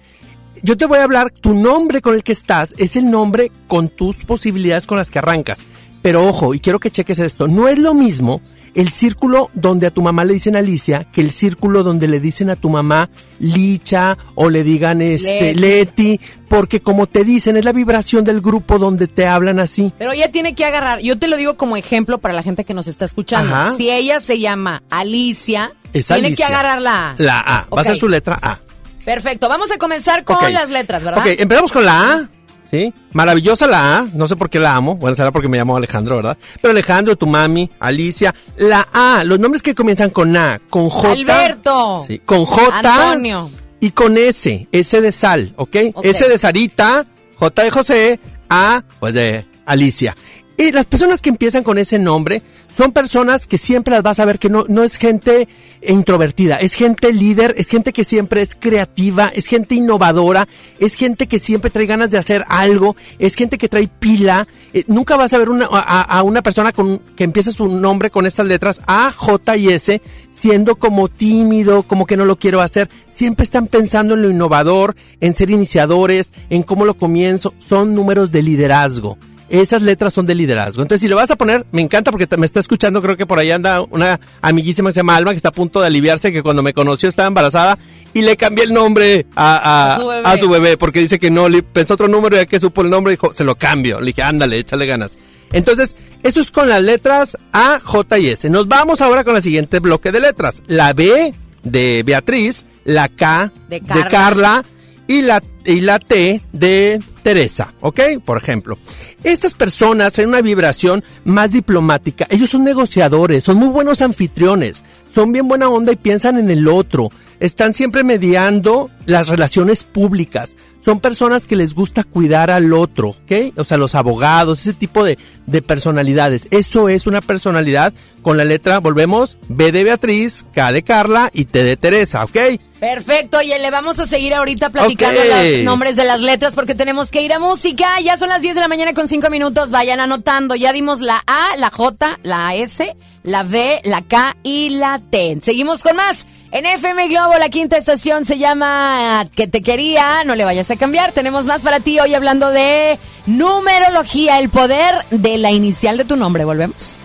[0.65, 3.89] Yo te voy a hablar, tu nombre con el que estás es el nombre con
[3.89, 5.59] tus posibilidades con las que arrancas.
[6.01, 8.39] Pero ojo, y quiero que cheques esto, no es lo mismo
[8.73, 12.49] el círculo donde a tu mamá le dicen Alicia que el círculo donde le dicen
[12.49, 13.09] a tu mamá
[13.39, 16.17] Licha o le digan este Leti.
[16.17, 19.91] Leti, porque como te dicen es la vibración del grupo donde te hablan así.
[19.97, 22.73] Pero ella tiene que agarrar, yo te lo digo como ejemplo para la gente que
[22.73, 23.53] nos está escuchando.
[23.53, 23.75] Ajá.
[23.75, 26.47] Si ella se llama Alicia, Es tiene Alicia.
[26.47, 27.15] que agarrar la A.
[27.17, 28.61] La A, va a ser su letra A.
[29.05, 31.21] Perfecto, vamos a comenzar con las letras, ¿verdad?
[31.21, 32.29] Ok, empezamos con la A.
[32.61, 32.91] ¿Sí?
[33.11, 34.07] Maravillosa la A.
[34.13, 34.95] No sé por qué la amo.
[34.95, 36.37] Bueno, será porque me llamo Alejandro, ¿verdad?
[36.59, 38.33] Pero Alejandro, tu mami, Alicia.
[38.57, 39.23] La A.
[39.23, 41.11] Los nombres que comienzan con A, con J.
[41.11, 42.03] Alberto.
[42.07, 42.79] Sí, con J.
[42.79, 43.51] Antonio.
[43.79, 44.67] Y con S.
[44.71, 45.75] S de sal, ¿ok?
[45.93, 46.05] Ok.
[46.05, 47.05] S de Sarita.
[47.37, 48.19] J de José.
[48.49, 50.15] A, pues de Alicia.
[50.55, 52.43] Y las personas que empiezan con ese nombre
[52.75, 55.47] son personas que siempre las vas a ver que no, no es gente
[55.81, 60.47] introvertida, es gente líder, es gente que siempre es creativa, es gente innovadora,
[60.79, 64.47] es gente que siempre trae ganas de hacer algo, es gente que trae pila.
[64.73, 68.11] Eh, nunca vas a ver una, a, a una persona con, que empieza su nombre
[68.11, 72.61] con estas letras A, J y S siendo como tímido, como que no lo quiero
[72.61, 72.89] hacer.
[73.09, 77.53] Siempre están pensando en lo innovador, en ser iniciadores, en cómo lo comienzo.
[77.59, 79.17] Son números de liderazgo.
[79.53, 80.81] Esas letras son de liderazgo.
[80.81, 83.25] Entonces, si lo vas a poner, me encanta porque te- me está escuchando, creo que
[83.27, 86.31] por ahí anda una amiguísima que se llama Alma, que está a punto de aliviarse,
[86.33, 87.77] que cuando me conoció estaba embarazada
[88.15, 90.21] y le cambié el nombre a, a- A su bebé.
[90.27, 92.81] a su bebé, porque dice que no, le pensó otro número y ya que supo
[92.81, 93.99] el nombre, dijo, se lo cambio.
[93.99, 95.19] Le dije, ándale, échale ganas.
[95.51, 98.49] Entonces, eso es con las letras A, J y S.
[98.49, 100.63] Nos vamos ahora con el siguiente bloque de letras.
[100.65, 101.31] La B
[101.61, 104.07] de Beatriz, la K De de Carla.
[104.09, 104.65] Carla
[105.07, 107.99] y la, y la T de Teresa, ¿ok?
[108.23, 108.77] Por ejemplo.
[109.23, 112.27] Estas personas tienen una vibración más diplomática.
[112.29, 116.67] Ellos son negociadores, son muy buenos anfitriones, son bien buena onda y piensan en el
[116.67, 117.09] otro.
[117.39, 120.55] están siempre mediando las relaciones públicas.
[120.79, 123.53] Son personas que les gusta cuidar al otro, ¿ok?
[123.57, 126.47] O sea, los abogados, ese tipo de, de personalidades.
[126.51, 131.45] Eso es una personalidad con la letra, volvemos, B de Beatriz, K de Carla y
[131.45, 132.37] T de Teresa, ¿ok?
[132.83, 137.11] Perfecto, oye, le vamos a seguir ahorita platicando los nombres de las letras porque tenemos
[137.11, 138.01] que ir a música.
[138.01, 140.53] Ya son las 10 de la mañana con 5 minutos, vayan anotando.
[140.53, 145.37] Ya dimos la A, la J, la S, la B, la K y la T.
[145.39, 146.27] Seguimos con más.
[146.51, 150.75] En FM Globo, la quinta estación se llama Que te quería, no le vayas a
[150.75, 151.13] cambiar.
[151.13, 156.17] Tenemos más para ti hoy hablando de numerología, el poder de la inicial de tu
[156.17, 156.43] nombre.
[156.43, 156.97] Volvemos.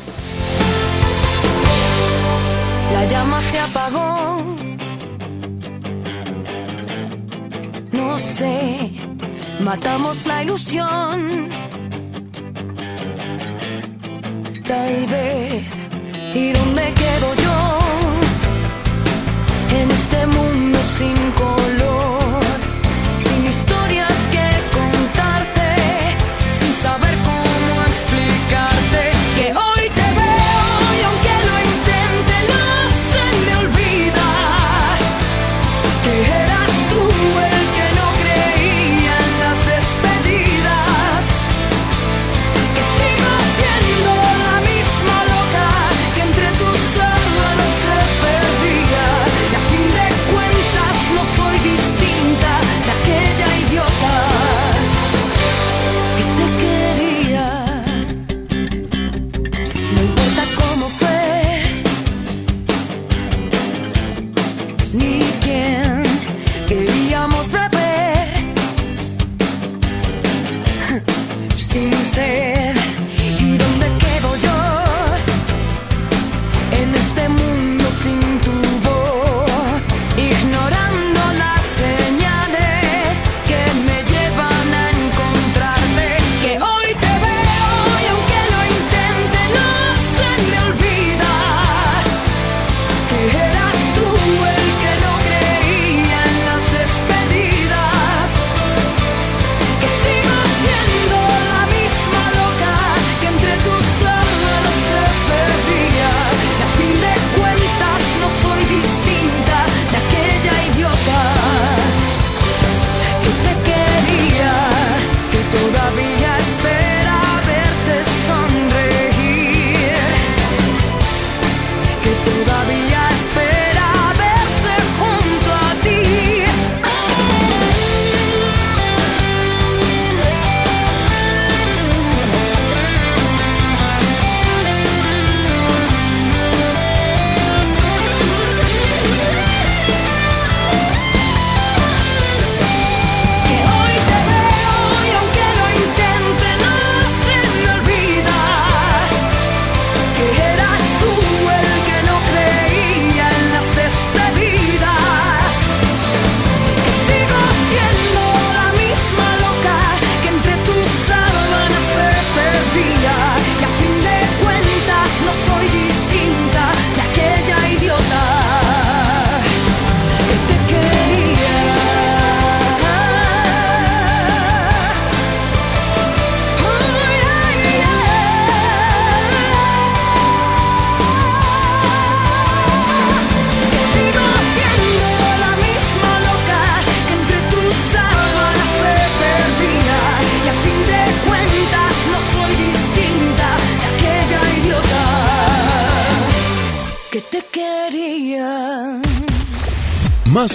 [2.92, 4.27] La llama se apagó.
[7.98, 8.90] No sé,
[9.60, 11.48] matamos la ilusión.
[14.66, 15.64] Tal vez.
[16.34, 17.58] ¿Y dónde quedo yo?
[19.80, 20.47] En este mundo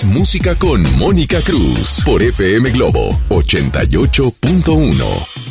[0.02, 5.43] Música con Mónica Cruz por FM Globo 88.1.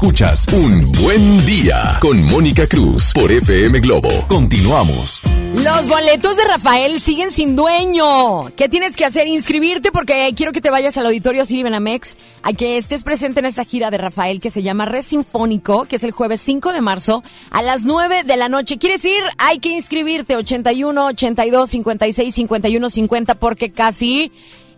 [0.00, 4.08] Escuchas Un Buen Día con Mónica Cruz por FM Globo.
[4.28, 5.20] Continuamos.
[5.56, 8.46] Los boletos de Rafael siguen sin dueño.
[8.54, 9.26] ¿Qué tienes que hacer?
[9.26, 13.46] Inscribirte porque quiero que te vayas al auditorio Siri Benamex a que estés presente en
[13.46, 16.80] esta gira de Rafael que se llama Red Sinfónico, que es el jueves 5 de
[16.80, 18.78] marzo a las 9 de la noche.
[18.78, 19.24] ¿Quieres ir?
[19.38, 24.30] Hay que inscribirte 81 82 56 51 50 porque casi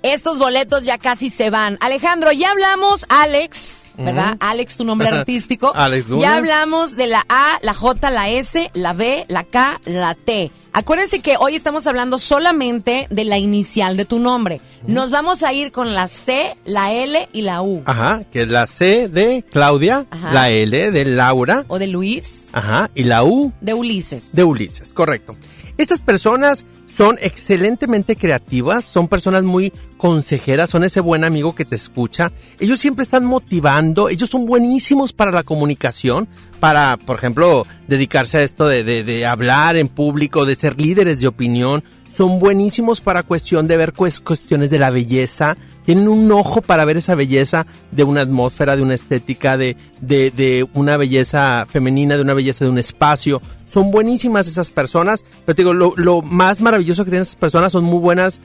[0.02, 1.76] estos boletos ya casi se van.
[1.82, 3.80] Alejandro, ya hablamos, Alex.
[4.04, 4.36] ¿Verdad?
[4.40, 5.72] Alex, tu nombre artístico.
[5.74, 6.22] Alex Luna.
[6.22, 10.50] Ya hablamos de la A, la J, la S, la B, la K, la T.
[10.72, 14.60] Acuérdense que hoy estamos hablando solamente de la inicial de tu nombre.
[14.86, 17.82] Nos vamos a ir con la C, la L y la U.
[17.86, 20.32] Ajá, que es la C de Claudia, Ajá.
[20.32, 24.32] la L de Laura, O de Luis, ajá, y la U de Ulises.
[24.36, 25.36] de Ulises, correcto.
[25.76, 26.64] Estas personas
[26.96, 32.32] son excelentemente creativas, son personas muy consejeras, son ese buen amigo que te escucha.
[32.58, 38.42] Ellos siempre están motivando, ellos son buenísimos para la comunicación, para, por ejemplo, dedicarse a
[38.42, 41.82] esto de, de- de hablar en público, de ser líderes de opinión.
[42.12, 45.56] Son buenísimos para cuestión de ver cues- cuestiones de la belleza.
[45.84, 50.30] Tienen un ojo para ver esa belleza de una atmósfera, de una estética, de, de,
[50.30, 53.40] de una belleza femenina, de una belleza de un espacio.
[53.64, 55.24] Son buenísimas esas personas.
[55.46, 58.40] Pero te digo, lo, lo más maravilloso que tienen esas personas son muy buenas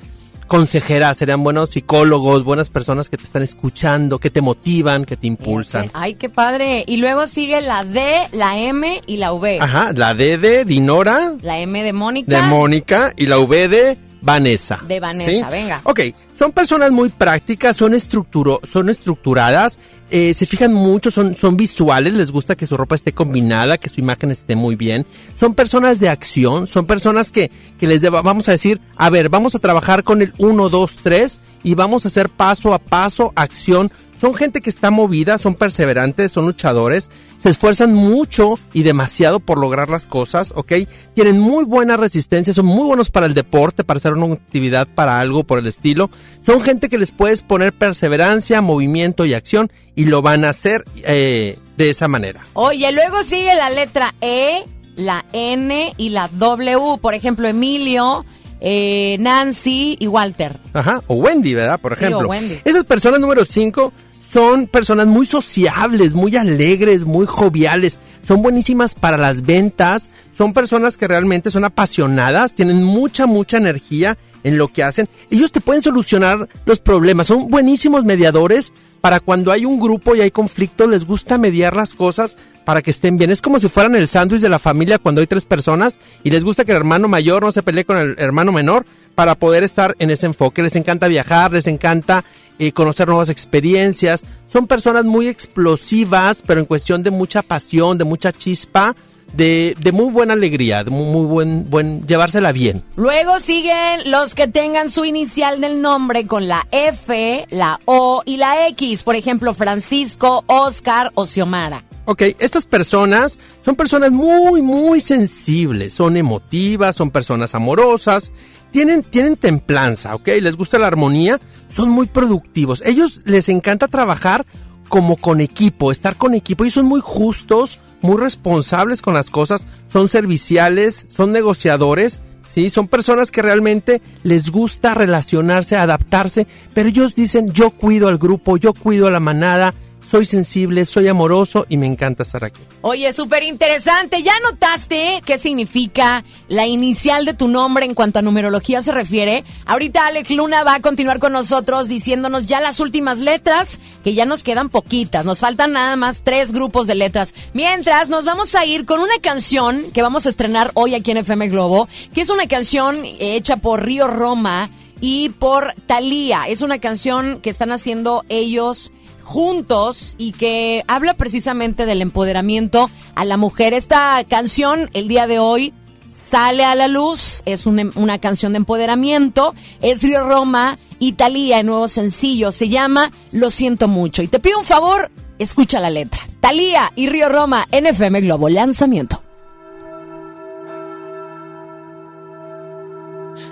[0.45, 5.27] consejeras, serían buenos psicólogos, buenas personas que te están escuchando, que te motivan, que te
[5.27, 5.89] impulsan.
[5.93, 6.84] Ay, qué padre.
[6.88, 9.59] Y luego sigue la D, la M y la V.
[9.61, 12.35] Ajá, la D de Dinora, La M de Mónica.
[12.35, 14.81] de Mónica y la V de Vanessa.
[14.88, 15.41] De Vanessa, ¿sí?
[15.52, 15.81] venga.
[15.84, 15.99] Ok,
[16.38, 19.80] son personas muy prácticas, son, estructuro, son estructuradas,
[20.11, 23.89] eh, se fijan mucho, son, son visuales, les gusta que su ropa esté combinada, que
[23.89, 25.06] su imagen esté muy bien.
[25.35, 27.49] Son personas de acción, son personas que,
[27.80, 30.95] que les deba- vamos a decir, a ver, vamos a trabajar con el 1, 2,
[31.02, 33.91] 3 y vamos a hacer paso a paso acción.
[34.19, 39.57] Son gente que está movida, son perseverantes, son luchadores, se esfuerzan mucho y demasiado por
[39.59, 40.71] lograr las cosas, ¿ok?
[41.13, 45.19] Tienen muy buena resistencia, son muy buenos para el deporte, para hacer una actividad, para
[45.19, 46.09] algo por el estilo.
[46.39, 50.85] Son gente que les puedes poner perseverancia, movimiento y acción y lo van a hacer
[51.03, 52.45] eh, de esa manera.
[52.53, 54.63] Oye, luego sigue la letra E,
[54.95, 56.97] la N y la W.
[57.01, 58.25] Por ejemplo, Emilio,
[58.61, 60.57] eh, Nancy y Walter.
[60.73, 61.79] Ajá, o Wendy, ¿verdad?
[61.81, 62.29] Por Sí, o ejemplo.
[62.29, 62.59] Wendy.
[62.63, 63.91] Esas personas número 5
[64.35, 70.97] son personas muy sociables, muy alegres, muy joviales, son buenísimas para las ventas, son personas
[70.97, 75.07] que realmente son apasionadas, tienen mucha, mucha energía en lo que hacen.
[75.29, 80.21] Ellos te pueden solucionar los problemas, son buenísimos mediadores para cuando hay un grupo y
[80.21, 82.35] hay conflicto, les gusta mediar las cosas
[82.65, 83.31] para que estén bien.
[83.31, 86.43] Es como si fueran el sándwich de la familia cuando hay tres personas y les
[86.43, 89.95] gusta que el hermano mayor no se pelee con el hermano menor para poder estar
[89.99, 90.61] en ese enfoque.
[90.61, 92.25] Les encanta viajar, les encanta
[92.60, 94.23] eh, conocer nuevas experiencias.
[94.48, 98.95] Son personas muy explosivas, pero en cuestión de mucha pasión, de mucha chispa,
[99.34, 102.84] de, de muy buena alegría, de muy, muy buen, buen llevársela bien.
[102.95, 108.38] Luego siguen los que tengan su inicial del nombre con la F, la O y
[108.38, 109.03] la X.
[109.03, 111.84] Por ejemplo, Francisco, Oscar o Xiomara.
[112.07, 118.32] Ok, estas personas son personas muy, muy sensibles, son emotivas, son personas amorosas,
[118.76, 121.39] tienen, tienen templanza, ok, les gusta la armonía,
[121.73, 122.84] son muy productivos.
[122.85, 124.45] Ellos les encanta trabajar
[124.89, 126.65] como con equipo, estar con equipo.
[126.65, 132.68] Ellos son muy justos, muy responsables con las cosas, son serviciales, son negociadores, ¿sí?
[132.68, 138.57] Son personas que realmente les gusta relacionarse, adaptarse, pero ellos dicen, yo cuido al grupo,
[138.57, 139.73] yo cuido a la manada,
[140.15, 142.61] soy sensible, soy amoroso y me encanta estar aquí.
[142.79, 144.23] Oye, súper interesante.
[144.23, 149.43] ¿Ya notaste qué significa la inicial de tu nombre en cuanto a numerología se refiere?
[149.65, 154.25] Ahorita Alex Luna va a continuar con nosotros diciéndonos ya las últimas letras, que ya
[154.25, 155.25] nos quedan poquitas.
[155.25, 157.33] Nos faltan nada más tres grupos de letras.
[157.51, 161.17] Mientras, nos vamos a ir con una canción que vamos a estrenar hoy aquí en
[161.17, 164.69] FM Globo, que es una canción hecha por Río Roma
[165.01, 166.45] y por Thalía.
[166.47, 168.93] Es una canción que están haciendo ellos
[169.26, 173.73] juntos y que habla precisamente del empoderamiento a la mujer.
[173.73, 175.73] Esta canción, el día de hoy,
[176.10, 181.65] sale a la luz, es una, una canción de empoderamiento, es Río Roma, Italia, el
[181.65, 184.22] nuevo sencillo, se llama Lo siento mucho.
[184.22, 186.22] Y te pido un favor, escucha la letra.
[186.39, 189.22] Talía y Río Roma, NFM Globo, lanzamiento.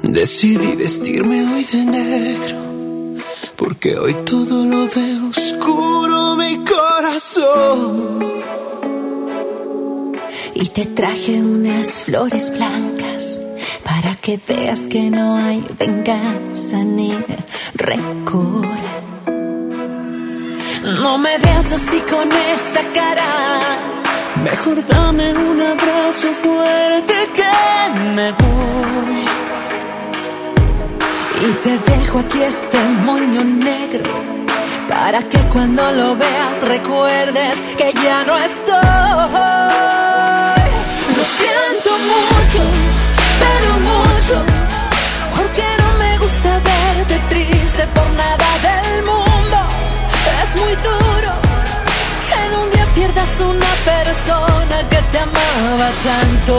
[0.03, 2.72] Decidí vestirme hoy de negro,
[3.55, 8.19] porque hoy todo lo veo oscuro mi corazón.
[10.55, 13.39] Y te traje unas flores blancas
[13.83, 17.13] para que veas que no hay venganza ni
[17.75, 18.67] rencor.
[20.83, 23.23] No me veas así con esa cara.
[24.43, 29.42] Mejor dame un abrazo fuerte que me voy.
[31.45, 34.03] Y te dejo aquí este moño negro
[34.87, 38.77] para que cuando lo veas recuerdes que ya no estoy.
[41.17, 42.61] Lo siento mucho,
[43.43, 44.35] pero mucho,
[45.35, 49.57] porque no me gusta verte triste por nada del mundo.
[50.43, 51.31] Es muy duro
[52.27, 56.55] que en un día pierdas una persona que te amaba tanto,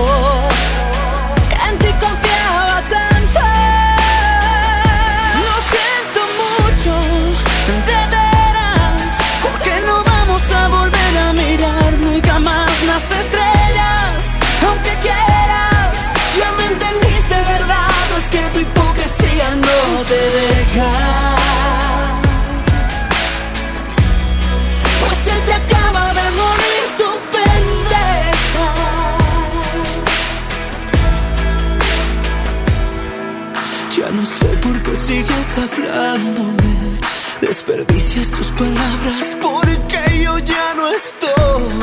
[37.41, 41.75] Desperdicias tus palabras porque yo ya no estoy.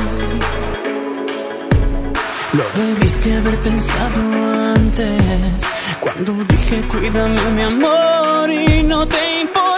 [2.54, 4.22] Lo debiste haber pensado
[4.76, 5.64] antes.
[6.02, 9.71] Cuando dije cuídame mi amor y no te importó.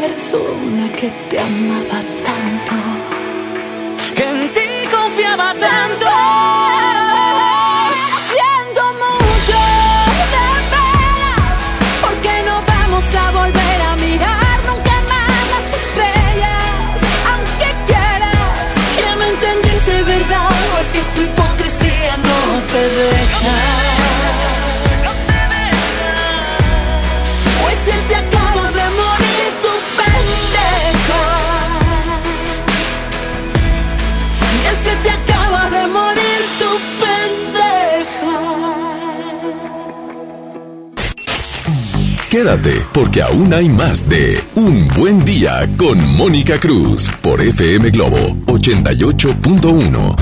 [0.00, 2.00] Persona que te amaba
[42.42, 48.18] Quédate, porque aún hay más de Un Buen Día con Mónica Cruz por FM Globo
[48.46, 50.16] 88.1.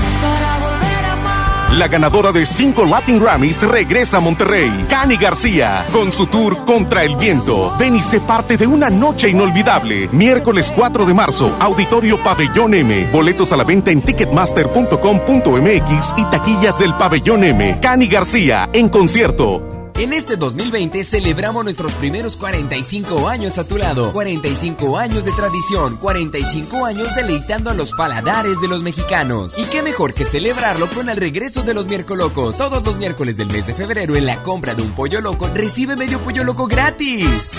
[1.79, 4.85] La ganadora de cinco Latin Grammys regresa a Monterrey.
[4.87, 7.73] Cani García, con su tour Contra el Viento.
[7.79, 10.07] Ven y sé parte de una noche inolvidable.
[10.11, 13.09] Miércoles 4 de marzo, Auditorio Pabellón M.
[13.11, 17.79] Boletos a la venta en ticketmaster.com.mx y taquillas del Pabellón M.
[17.81, 19.70] Cani García, en concierto.
[20.01, 24.11] En este 2020 celebramos nuestros primeros 45 años a tu lado.
[24.11, 29.55] 45 años de tradición, 45 años deleitando a los paladares de los mexicanos.
[29.59, 32.57] Y qué mejor que celebrarlo con el regreso de los miércoles locos.
[32.57, 35.95] Todos los miércoles del mes de febrero en la compra de un pollo loco recibe
[35.95, 37.51] medio pollo loco gratis.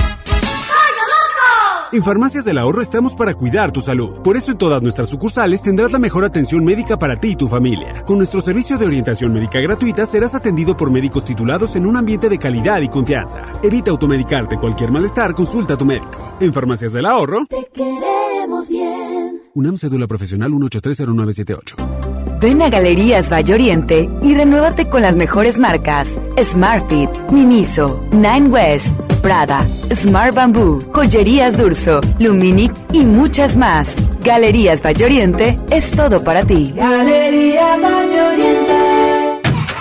[1.92, 4.22] En Farmacias del Ahorro estamos para cuidar tu salud.
[4.22, 7.48] Por eso en todas nuestras sucursales tendrás la mejor atención médica para ti y tu
[7.48, 8.02] familia.
[8.06, 12.30] Con nuestro servicio de orientación médica gratuita serás atendido por médicos titulados en un ambiente
[12.30, 13.42] de calidad y confianza.
[13.62, 14.56] Evita automedicarte.
[14.56, 16.34] Cualquier malestar, consulta a tu médico.
[16.40, 19.42] En Farmacias del Ahorro, Te queremos bien.
[19.52, 21.74] UNAM Cédula Profesional 1830978.
[22.40, 28.94] Ven a Galerías Valle Oriente y renuévate con las mejores marcas: Smartfit, Miniso, Nine West,
[29.22, 33.96] Prada, Smart Bamboo, Joyerías Durso, Luminic y muchas más.
[34.24, 36.72] Galerías Valle Oriente es todo para ti.
[36.76, 38.51] Galerías Valle Oriente.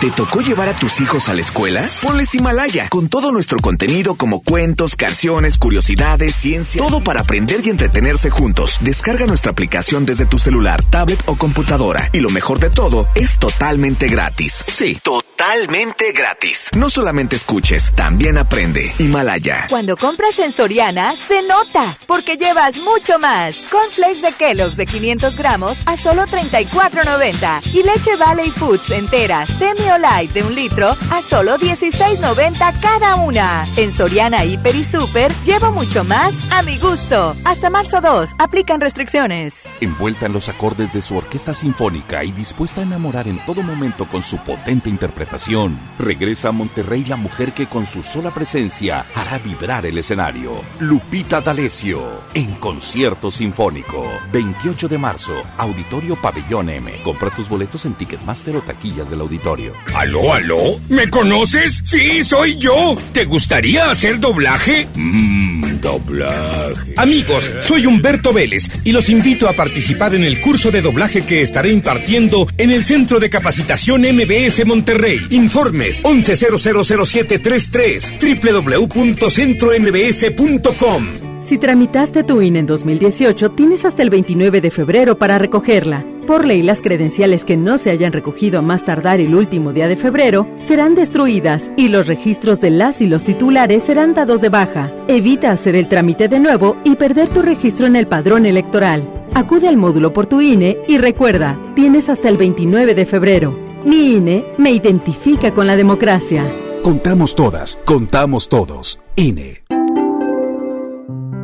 [0.01, 1.87] ¿Te tocó llevar a tus hijos a la escuela?
[2.01, 7.69] Ponles Himalaya, con todo nuestro contenido como cuentos, canciones, curiosidades, ciencia, todo para aprender y
[7.69, 8.79] entretenerse juntos.
[8.81, 12.09] Descarga nuestra aplicación desde tu celular, tablet o computadora.
[12.13, 14.65] Y lo mejor de todo, es totalmente gratis.
[14.67, 16.71] Sí, totalmente gratis.
[16.75, 18.91] No solamente escuches, también aprende.
[18.97, 19.67] Himalaya.
[19.69, 23.57] Cuando compras en Soriana, se nota, porque llevas mucho más.
[23.69, 27.61] Cornflakes de Kellogg's de 500 gramos a solo 34.90.
[27.71, 33.65] Y leche Valley Foods entera, semi light de un litro a solo 16.90 cada una.
[33.77, 37.35] En Soriana, Hiper y Super, llevo mucho más a mi gusto.
[37.45, 39.63] Hasta marzo 2, aplican restricciones.
[39.79, 44.07] Envuelta en los acordes de su orquesta sinfónica y dispuesta a enamorar en todo momento
[44.07, 49.37] con su potente interpretación, regresa a Monterrey la mujer que con su sola presencia hará
[49.39, 50.51] vibrar el escenario.
[50.79, 52.01] Lupita D'Alessio,
[52.33, 54.05] en concierto sinfónico.
[54.31, 56.93] 28 de marzo, Auditorio Pabellón M.
[57.03, 59.73] Compra tus boletos en Ticketmaster o taquillas del auditorio.
[59.93, 60.79] ¿Aló, aló?
[60.89, 61.81] ¿Me conoces?
[61.85, 62.95] Sí, soy yo.
[63.11, 64.87] ¿Te gustaría hacer doblaje?
[64.95, 66.93] Mmm, doblaje.
[66.97, 71.41] Amigos, soy Humberto Vélez y los invito a participar en el curso de doblaje que
[71.41, 75.19] estaré impartiendo en el Centro de Capacitación MBS Monterrey.
[75.29, 81.30] Informes 11000733 www.centrombs.com.
[81.41, 86.05] Si tramitaste tu INE en 2018, tienes hasta el 29 de febrero para recogerla.
[86.27, 89.87] Por ley, las credenciales que no se hayan recogido a más tardar el último día
[89.87, 94.49] de febrero serán destruidas y los registros de las y los titulares serán dados de
[94.49, 94.91] baja.
[95.07, 99.03] Evita hacer el trámite de nuevo y perder tu registro en el padrón electoral.
[99.33, 103.57] Acude al módulo por tu INE y recuerda, tienes hasta el 29 de febrero.
[103.83, 106.45] Mi INE me identifica con la democracia.
[106.83, 109.01] Contamos todas, contamos todos.
[109.15, 109.63] INE.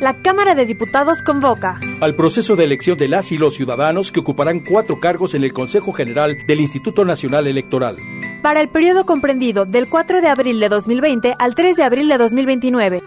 [0.00, 4.20] La Cámara de Diputados convoca al proceso de elección de las y los ciudadanos que
[4.20, 7.96] ocuparán cuatro cargos en el Consejo General del Instituto Nacional Electoral.
[8.40, 12.16] para el periodo comprendido del 4 de abril de 2020 al 3 de abril de
[12.16, 13.02] 2029.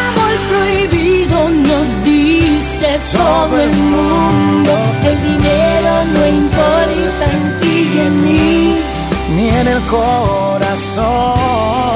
[0.00, 4.72] Amor prohibido nos dice todo el mundo.
[5.02, 8.78] El dinero no importa en ti y en mí,
[9.36, 11.87] ni en el corazón.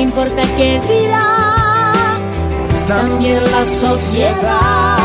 [0.00, 1.92] ¿Qué importa qué dirá?
[2.88, 4.96] También la sociedad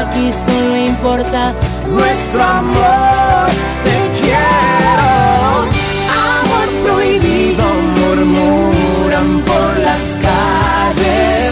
[0.00, 1.54] Aquí solo importa
[1.88, 3.46] nuestro amor
[3.84, 5.68] Te quiero
[6.34, 7.64] Amor prohibido
[7.96, 11.51] murmuran por las calles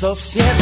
[0.00, 0.59] distintas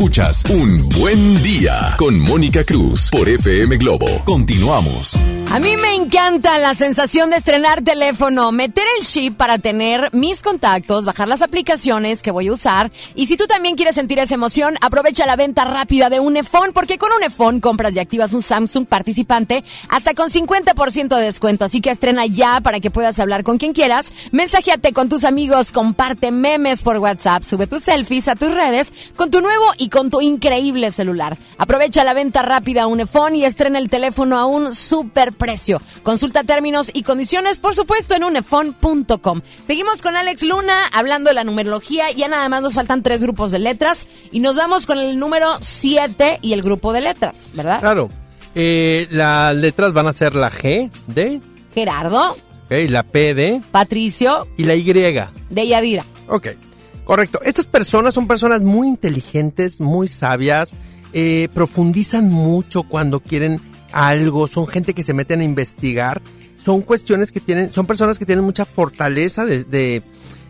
[0.00, 4.06] Escuchas Un Buen Día con Mónica Cruz por FM Globo.
[4.24, 5.19] Continuamos.
[5.52, 10.44] A mí me encanta la sensación de estrenar teléfono, meter el chip para tener mis
[10.44, 12.92] contactos, bajar las aplicaciones que voy a usar.
[13.16, 16.98] Y si tú también quieres sentir esa emoción, aprovecha la venta rápida de Unifone, porque
[16.98, 21.64] con Unifone compras y activas un Samsung participante hasta con 50% de descuento.
[21.64, 24.12] Así que estrena ya para que puedas hablar con quien quieras.
[24.30, 29.32] Mensajeate con tus amigos, comparte memes por WhatsApp, sube tus selfies a tus redes con
[29.32, 31.36] tu nuevo y con tu increíble celular.
[31.58, 35.82] Aprovecha la venta rápida Unifone y estrena el teléfono a un super precio.
[36.04, 39.40] Consulta términos y condiciones, por supuesto, en unefone.com.
[39.66, 42.12] Seguimos con Alex Luna hablando de la numerología.
[42.12, 45.58] Ya nada más nos faltan tres grupos de letras y nos vamos con el número
[45.60, 47.80] 7 y el grupo de letras, ¿verdad?
[47.80, 48.10] Claro.
[48.54, 51.40] Eh, las letras van a ser la G de,
[51.74, 52.36] Gerardo,
[52.68, 54.82] la P de Patricio, y la Y.
[54.84, 56.04] de Yadira.
[56.28, 56.48] Ok,
[57.04, 57.40] correcto.
[57.44, 60.74] Estas personas son personas muy inteligentes, muy sabias,
[61.12, 63.60] eh, profundizan mucho cuando quieren
[63.92, 66.22] algo, son gente que se meten a investigar,
[66.62, 70.02] son cuestiones que tienen, son personas que tienen mucha fortaleza de, de,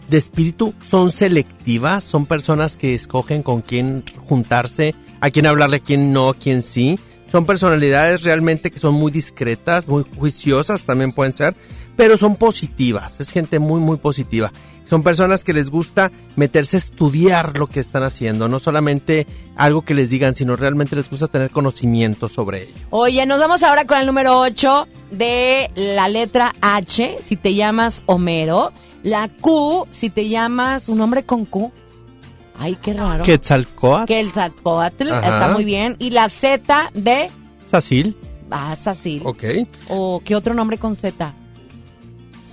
[0.08, 5.80] de espíritu, son selectivas, son personas que escogen con quién juntarse, a quién hablarle, a
[5.80, 6.98] quién no, a quién sí.
[7.26, 11.54] Son personalidades realmente que son muy discretas, muy juiciosas también pueden ser,
[11.96, 14.52] pero son positivas, es gente muy, muy positiva.
[14.90, 19.82] Son personas que les gusta meterse a estudiar lo que están haciendo, no solamente algo
[19.82, 22.74] que les digan, sino realmente les gusta tener conocimiento sobre ello.
[22.90, 28.02] Oye, nos vamos ahora con el número 8 de la letra H, si te llamas
[28.06, 28.72] Homero.
[29.04, 31.70] La Q, si te llamas un nombre con Q.
[32.58, 33.22] Ay, qué raro.
[33.22, 35.28] Quetzalcoatl, Quetzalcoatl, Ajá.
[35.28, 35.94] está muy bien.
[36.00, 37.30] Y la Z de
[37.64, 38.16] Sacil,
[38.50, 39.22] ah, Sacil.
[39.24, 39.44] ok.
[39.88, 41.32] ¿O qué otro nombre con Z?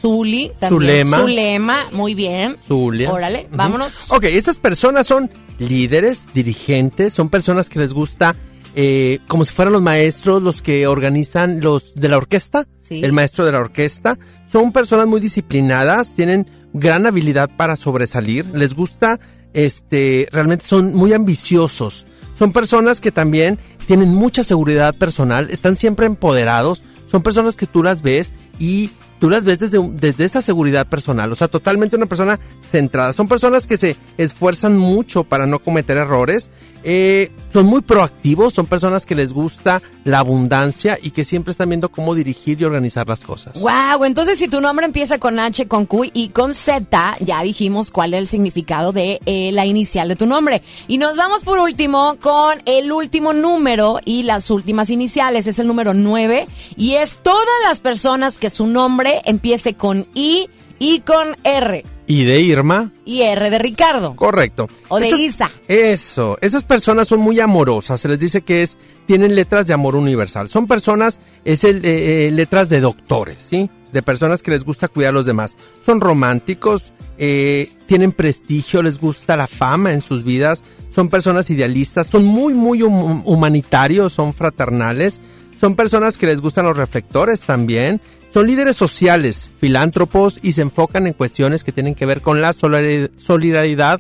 [0.07, 0.69] Zuli, también.
[1.05, 1.17] Zulema.
[1.19, 2.55] Zulema, muy bien.
[2.65, 3.11] Zulia.
[3.11, 3.57] Órale, Ujú.
[3.57, 4.11] vámonos.
[4.11, 5.29] Ok, estas personas son
[5.59, 8.35] líderes, dirigentes, son personas que les gusta,
[8.75, 13.03] eh, como si fueran los maestros, los que organizan los de la orquesta, Sí.
[13.03, 14.17] el maestro de la orquesta.
[14.45, 19.19] Son personas muy disciplinadas, tienen gran habilidad para sobresalir, les gusta,
[19.53, 22.05] este, realmente son muy ambiciosos.
[22.34, 23.57] Son personas que también
[23.88, 29.30] tienen mucha seguridad personal, están siempre empoderados, son personas que tú las ves y tú
[29.30, 33.14] las ves desde, desde esa seguridad personal, o sea, totalmente una persona centrada.
[33.14, 36.49] Son personas que se esfuerzan mucho para no cometer errores,
[36.84, 41.69] eh, son muy proactivos, son personas que les gusta la abundancia y que siempre están
[41.69, 43.60] viendo cómo dirigir y organizar las cosas.
[43.60, 47.91] Wow, entonces si tu nombre empieza con H, con Q y con Z, ya dijimos
[47.91, 50.61] cuál es el significado de eh, la inicial de tu nombre.
[50.88, 55.48] Y nos vamos por último con el último número y las últimas iniciales.
[55.48, 60.47] Es el número 9 y es todas las personas que su nombre empiece con I
[60.79, 61.84] y con R.
[62.09, 62.91] ¿Y de Irma?
[63.05, 64.15] Y R de Ricardo.
[64.15, 64.69] Correcto.
[64.88, 65.51] O de Esas- Isa.
[65.67, 69.95] Eso, esas personas son muy amorosas, se les dice que es tienen letras de amor
[69.95, 70.47] universal.
[70.49, 73.69] Son personas, es el, eh, eh, letras de doctores, ¿sí?
[73.91, 75.57] De personas que les gusta cuidar a los demás.
[75.85, 80.63] Son románticos, eh, tienen prestigio, les gusta la fama en sus vidas,
[80.93, 85.19] son personas idealistas, son muy, muy hum- humanitarios, son fraternales,
[85.59, 87.99] son personas que les gustan los reflectores también,
[88.34, 92.53] son líderes sociales, filántropos y se enfocan en cuestiones que tienen que ver con la
[92.53, 93.99] solidari- solidaridad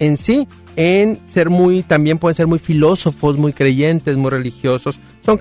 [0.00, 5.38] en sí, en ser muy, también pueden ser muy filósofos, muy creyentes, muy religiosos, son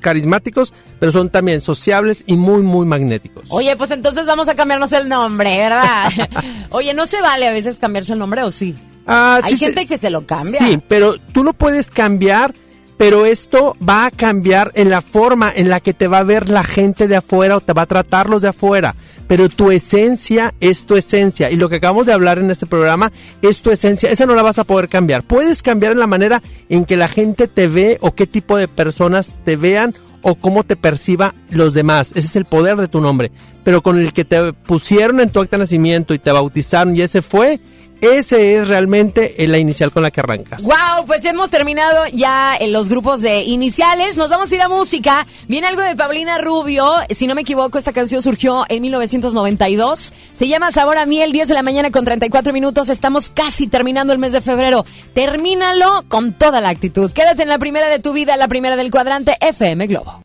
[0.00, 3.44] carismáticos, pero son también sociables y muy, muy magnéticos.
[3.48, 6.10] Oye, pues entonces vamos a cambiarnos el nombre, ¿verdad?
[6.70, 8.74] Oye, ¿no se vale a veces cambiarse el nombre o sí?
[9.06, 10.58] Ah, Hay sí, gente sí, que se lo cambia.
[10.60, 12.54] Sí, pero tú lo puedes cambiar,
[13.00, 16.50] pero esto va a cambiar en la forma en la que te va a ver
[16.50, 18.94] la gente de afuera o te va a tratar los de afuera.
[19.26, 21.50] Pero tu esencia es tu esencia.
[21.50, 23.10] Y lo que acabamos de hablar en este programa
[23.40, 24.10] es tu esencia.
[24.10, 25.22] Esa no la vas a poder cambiar.
[25.22, 28.68] Puedes cambiar en la manera en que la gente te ve o qué tipo de
[28.68, 32.10] personas te vean o cómo te perciba los demás.
[32.10, 33.32] Ese es el poder de tu nombre.
[33.64, 37.00] Pero con el que te pusieron en tu acta de nacimiento y te bautizaron y
[37.00, 37.60] ese fue,
[38.00, 40.62] ese es realmente la inicial con la que arrancas.
[40.62, 44.16] Wow, pues hemos terminado ya en los grupos de iniciales.
[44.16, 45.26] Nos vamos a ir a música.
[45.48, 46.90] Viene algo de Paulina Rubio.
[47.10, 50.14] Si no me equivoco, esta canción surgió en 1992.
[50.32, 52.88] Se llama Sabor a Miel, 10 de la mañana con 34 minutos.
[52.88, 54.84] Estamos casi terminando el mes de febrero.
[55.12, 57.10] Termínalo con toda la actitud.
[57.12, 60.22] Quédate en la primera de tu vida, la primera del cuadrante FM Globo.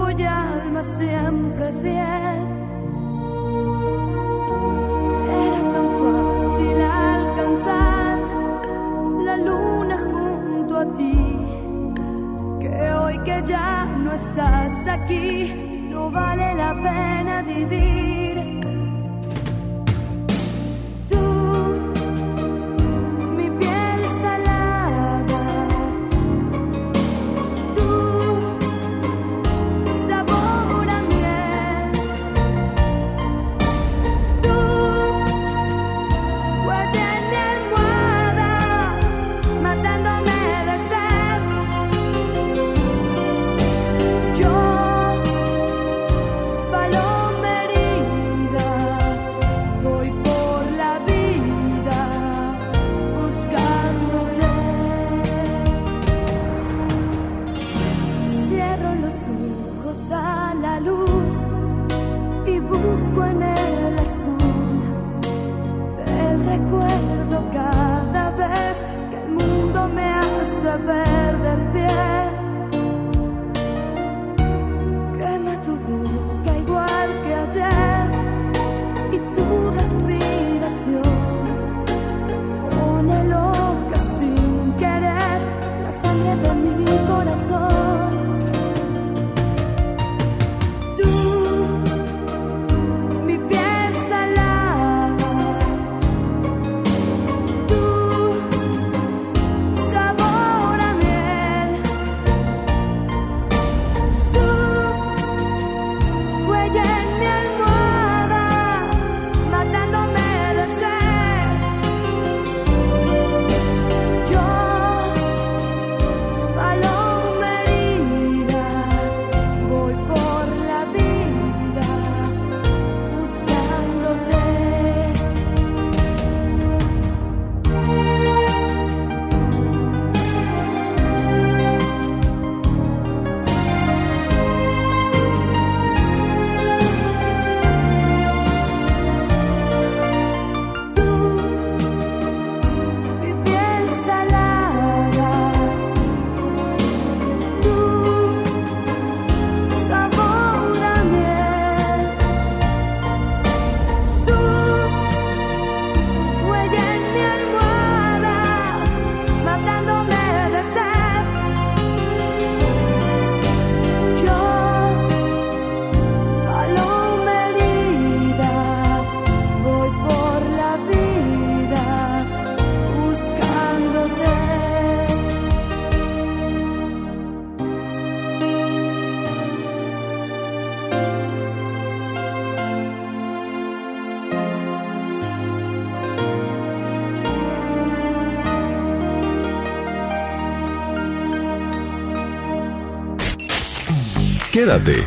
[0.00, 2.38] Cuerpo alma siempre fiel.
[5.44, 8.18] Era tan fácil alcanzar
[9.24, 11.18] la luna junto a ti
[12.60, 18.29] que hoy que ya no estás aquí no vale la pena vivir.
[67.52, 68.76] cada vez
[69.10, 71.19] que el mundo me hace ver.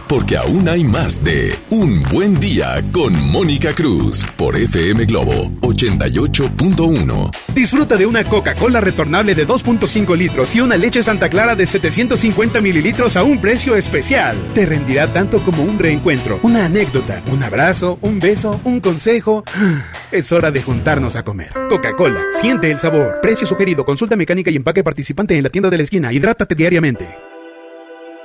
[0.09, 7.31] Porque aún hay más de Un Buen Día con Mónica Cruz por FM Globo 88.1.
[7.55, 12.59] Disfruta de una Coca-Cola retornable de 2.5 litros y una leche Santa Clara de 750
[12.59, 14.35] mililitros a un precio especial.
[14.53, 19.45] Te rendirá tanto como un reencuentro, una anécdota, un abrazo, un beso, un consejo.
[20.11, 21.53] Es hora de juntarnos a comer.
[21.69, 23.19] Coca-Cola, siente el sabor.
[23.21, 26.13] Precio sugerido, consulta mecánica y empaque participante en la tienda de la esquina.
[26.13, 27.32] Hidrátate diariamente.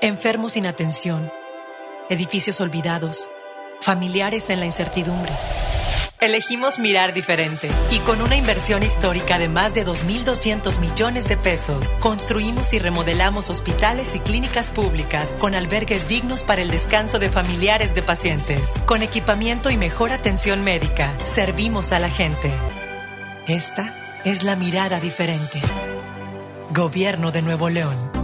[0.01, 1.33] Enfermos sin atención,
[2.09, 3.29] edificios olvidados,
[3.81, 5.33] familiares en la incertidumbre.
[6.21, 11.95] Elegimos mirar diferente y con una inversión histórica de más de 2.200 millones de pesos,
[11.99, 17.97] construimos y remodelamos hospitales y clínicas públicas con albergues dignos para el descanso de familiares
[17.97, 18.75] de pacientes.
[18.87, 22.53] Con equipamiento y mejor atención médica, servimos a la gente.
[23.49, 25.61] Esta es la mirada diferente.
[26.71, 28.18] Gobierno de Nuevo León.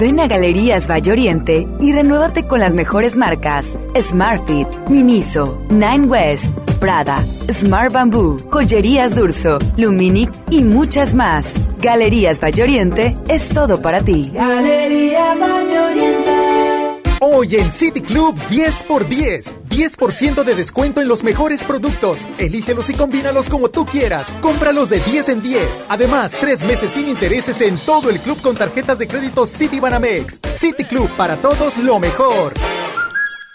[0.00, 6.56] Ven a Galerías Valle Oriente y renuévate con las mejores marcas Smartfit, Miniso, Nine West,
[6.80, 7.22] Prada,
[7.52, 11.54] Smart Bamboo, Joyerías Durso, Luminic y muchas más.
[11.80, 14.30] Galerías Valle Oriente es todo para ti.
[14.32, 16.29] Galerías.
[17.22, 19.54] Hoy en City Club 10 por 10.
[19.68, 22.26] 10% de descuento en los mejores productos.
[22.38, 24.32] Elígelos y combínalos como tú quieras.
[24.40, 25.84] Cómpralos de 10 en 10.
[25.90, 30.40] Además, tres meses sin intereses en todo el club con tarjetas de crédito City Banamex.
[30.50, 32.54] City Club para todos lo mejor.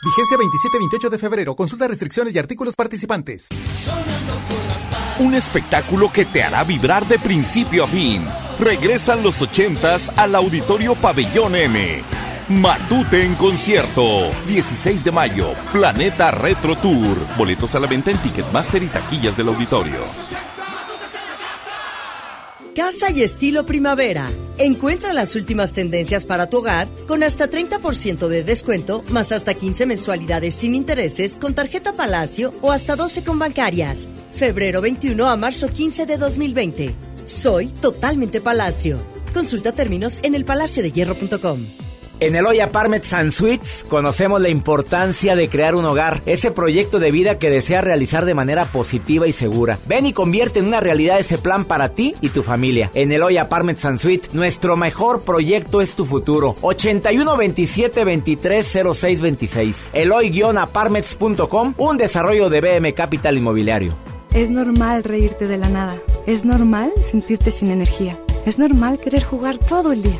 [0.04, 1.56] Vigencia 27-28 de febrero.
[1.56, 3.48] Consulta restricciones y artículos participantes.
[5.18, 8.24] Un espectáculo que te hará vibrar de principio a fin.
[8.60, 12.04] Regresan los 80s al Auditorio Pabellón M.
[12.47, 14.30] Matute en concierto.
[14.47, 15.53] 16 de mayo.
[15.72, 17.17] Planeta Retro Tour.
[17.38, 19.97] Boletos a la venta en Ticketmaster y taquillas del auditorio.
[22.76, 24.30] Casa y estilo primavera.
[24.59, 29.88] Encuentra las últimas tendencias para tu hogar con hasta 30% de descuento, más hasta 15
[29.88, 34.07] mensualidades sin intereses con tarjeta Palacio o hasta 12 con bancarias.
[34.34, 36.93] Febrero 21 a marzo 15 de 2020.
[37.23, 38.99] Soy totalmente Palacio.
[39.34, 41.85] Consulta términos en elpalaciodehierro.com.
[42.22, 47.12] En Eloy Apartments and Suites conocemos la importancia de crear un hogar, ese proyecto de
[47.12, 49.78] vida que deseas realizar de manera positiva y segura.
[49.86, 52.90] Ven y convierte en una realidad ese plan para ti y tu familia.
[52.94, 56.56] En Eloy Apartments and Suites, nuestro mejor proyecto es tu futuro.
[56.62, 59.88] 81 27 23 06 26.
[59.92, 63.94] Eloy-apartments.com, un desarrollo de BM Capital Inmobiliario.
[64.34, 65.98] Es normal reírte de la nada.
[66.26, 68.18] Es normal sentirte sin energía.
[68.46, 70.20] Es normal querer jugar todo el día.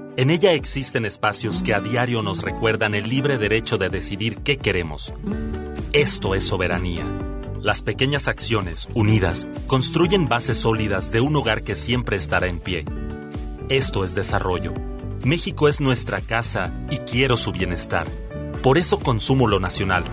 [0.17, 4.57] En ella existen espacios que a diario nos recuerdan el libre derecho de decidir qué
[4.57, 5.13] queremos.
[5.93, 7.05] Esto es soberanía.
[7.61, 12.83] Las pequeñas acciones, unidas, construyen bases sólidas de un hogar que siempre estará en pie.
[13.69, 14.73] Esto es desarrollo.
[15.23, 18.05] México es nuestra casa y quiero su bienestar.
[18.61, 20.03] Por eso consumo lo nacional.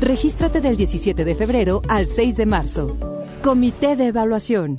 [0.00, 2.96] Regístrate del 17 de febrero al 6 de marzo.
[3.42, 4.76] Comité de Evaluación.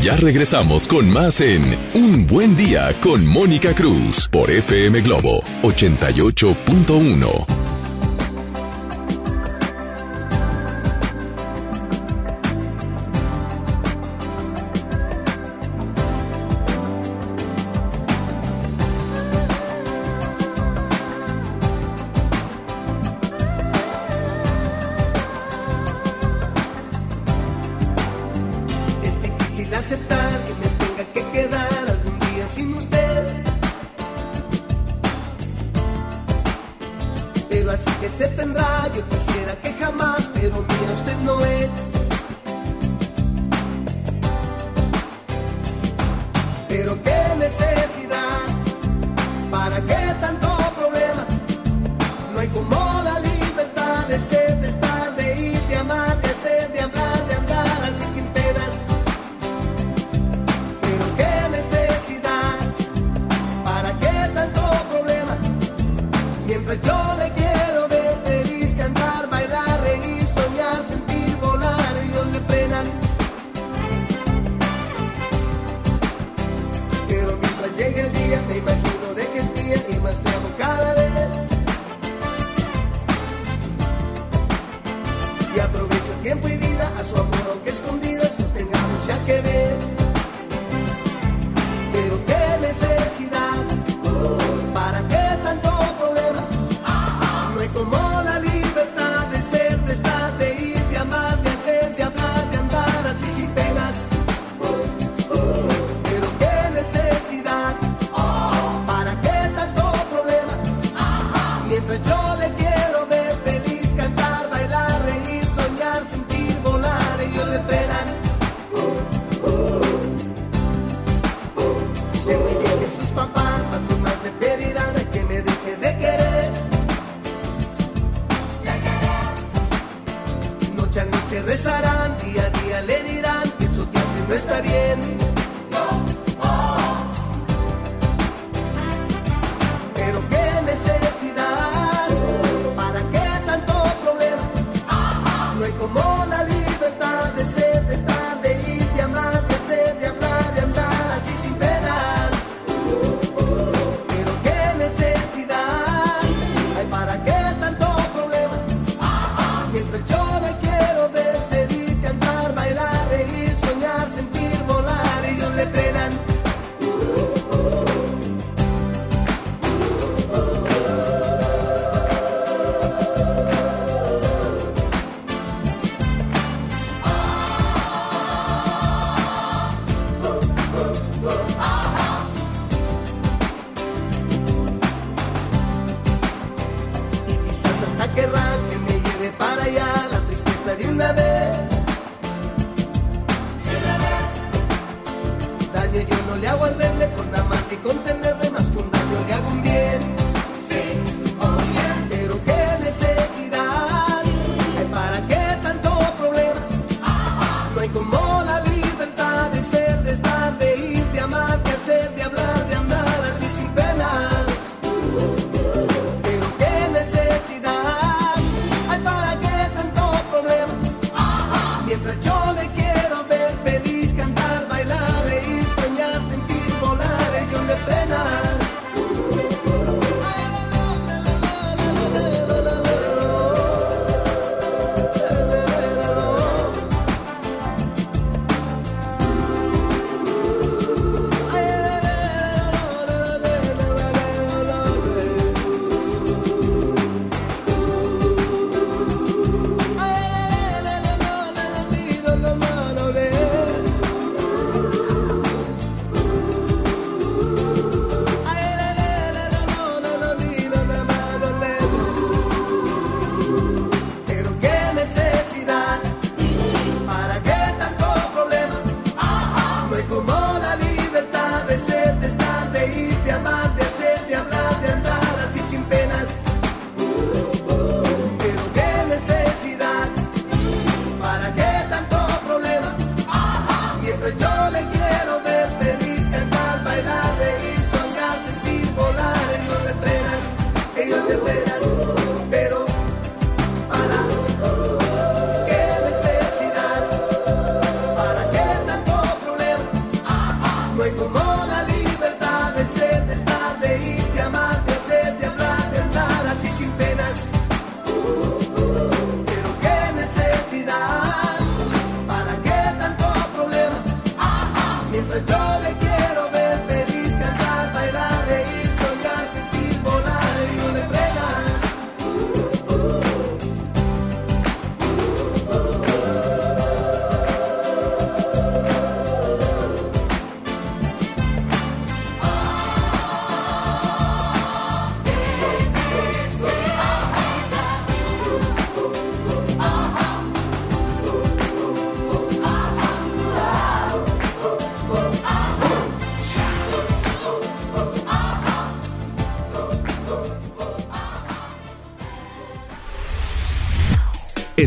[0.00, 1.62] Ya regresamos con más en
[1.94, 7.63] Un Buen Día con Mónica Cruz por FM Globo 88.1.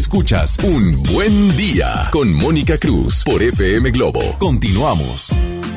[0.07, 4.21] Escuchas Un Buen Día con Mónica Cruz por FM Globo.
[4.39, 5.27] Continuamos.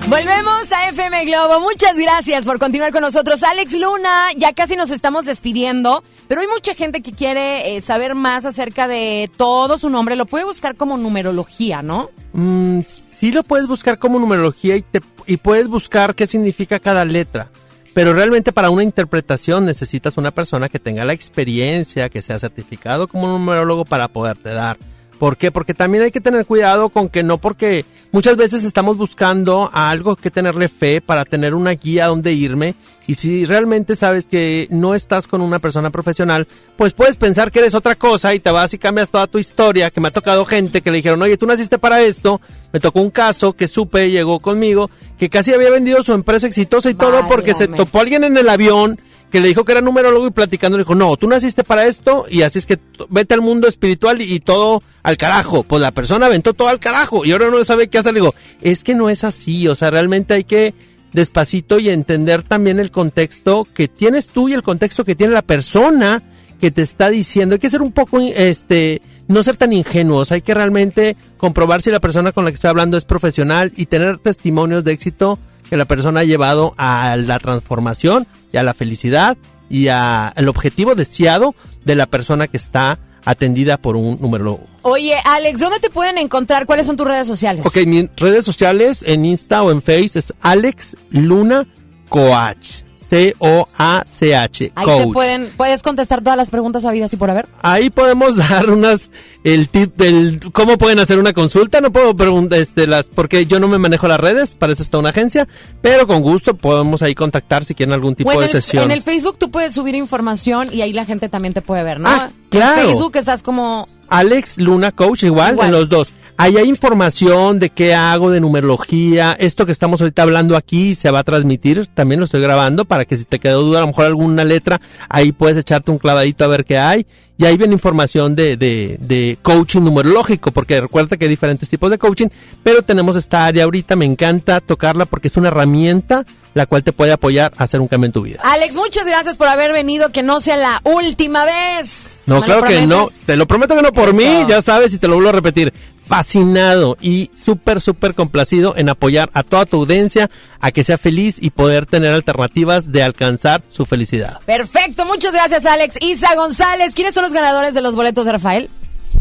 [0.06, 1.58] Volvemos a FM Globo.
[1.58, 3.42] Muchas gracias por continuar con nosotros.
[3.42, 8.14] Alex Luna, ya casi nos estamos despidiendo, pero hay mucha gente que quiere eh, saber
[8.14, 10.14] más acerca de todo su nombre.
[10.14, 12.10] Lo puede buscar como numerología, ¿no?
[12.32, 17.04] Mm, sí lo puedes buscar como numerología y, te, y puedes buscar qué significa cada
[17.04, 17.50] letra.
[17.94, 23.08] Pero realmente para una interpretación necesitas una persona que tenga la experiencia, que sea certificado
[23.08, 24.78] como numerólogo para poderte dar.
[25.18, 25.50] ¿Por qué?
[25.50, 29.90] Porque también hay que tener cuidado con que no porque muchas veces estamos buscando a
[29.90, 32.74] algo que tenerle fe para tener una guía a dónde irme
[33.10, 36.46] y si realmente sabes que no estás con una persona profesional,
[36.76, 39.90] pues puedes pensar que eres otra cosa y te vas y cambias toda tu historia,
[39.90, 42.40] que me ha tocado gente que le dijeron, oye, tú naciste para esto,
[42.72, 46.88] me tocó un caso que supe, llegó conmigo, que casi había vendido su empresa exitosa
[46.88, 49.00] y todo porque se topó alguien en el avión
[49.32, 52.26] que le dijo que era numerólogo y platicando le dijo, no, tú naciste para esto
[52.30, 52.78] y así es que
[53.08, 55.64] vete al mundo espiritual y, y todo al carajo.
[55.64, 58.14] Pues la persona aventó todo al carajo y ahora no sabe qué hacer.
[58.14, 60.74] Le digo, es que no es así, o sea, realmente hay que
[61.12, 65.42] despacito y entender también el contexto que tienes tú y el contexto que tiene la
[65.42, 66.22] persona
[66.60, 67.54] que te está diciendo.
[67.54, 70.30] Hay que ser un poco, este, no ser tan ingenuos.
[70.32, 73.86] Hay que realmente comprobar si la persona con la que estoy hablando es profesional y
[73.86, 75.38] tener testimonios de éxito
[75.68, 79.38] que la persona ha llevado a la transformación y a la felicidad
[79.68, 81.54] y a el objetivo deseado
[81.84, 84.60] de la persona que está atendida por un numerólogo.
[84.82, 86.66] Oye, Alex, ¿dónde te pueden encontrar?
[86.66, 87.64] ¿Cuáles son tus redes sociales?
[87.66, 91.66] Ok, mis redes sociales en Insta o en Face es Alex Luna
[92.08, 92.82] Coach.
[93.10, 94.72] C-O-A-C-H.
[94.74, 95.06] Ahí Coach.
[95.06, 97.48] te pueden, puedes contestar todas las preguntas habidas y por haber.
[97.62, 99.10] Ahí podemos dar unas
[99.42, 101.80] el tip del cómo pueden hacer una consulta.
[101.80, 104.98] No puedo preguntar este las porque yo no me manejo las redes, para eso está
[104.98, 105.48] una agencia,
[105.82, 108.84] pero con gusto podemos ahí contactar si quieren algún tipo de sesión.
[108.84, 112.00] en el Facebook tú puedes subir información y ahí la gente también te puede ver,
[112.00, 112.08] ¿no?
[112.08, 112.82] Ah, claro.
[112.82, 115.66] En Facebook estás como Alex Luna Coach, igual, Igual.
[115.68, 116.12] en los dos.
[116.42, 119.36] Ahí hay información de qué hago, de numerología.
[119.38, 121.86] Esto que estamos ahorita hablando aquí se va a transmitir.
[121.92, 124.80] También lo estoy grabando para que si te quedó duda, a lo mejor alguna letra,
[125.10, 127.06] ahí puedes echarte un clavadito a ver qué hay.
[127.36, 131.90] Y ahí viene información de, de, de coaching numerológico, porque recuerda que hay diferentes tipos
[131.90, 132.28] de coaching,
[132.62, 136.92] pero tenemos esta área ahorita, me encanta tocarla porque es una herramienta la cual te
[136.92, 138.40] puede apoyar a hacer un cambio en tu vida.
[138.42, 142.24] Alex, muchas gracias por haber venido, que no sea la última vez.
[142.26, 143.08] No, ¿Me lo claro que no.
[143.26, 144.16] Te lo prometo que no por Eso.
[144.16, 145.72] mí, ya sabes, y te lo vuelvo a repetir.
[146.10, 150.28] Fascinado y súper, súper complacido en apoyar a toda tu audiencia
[150.58, 154.40] a que sea feliz y poder tener alternativas de alcanzar su felicidad.
[154.44, 155.98] Perfecto, muchas gracias, Alex.
[156.00, 158.70] Isa González, ¿quiénes son los ganadores de los boletos de Rafael?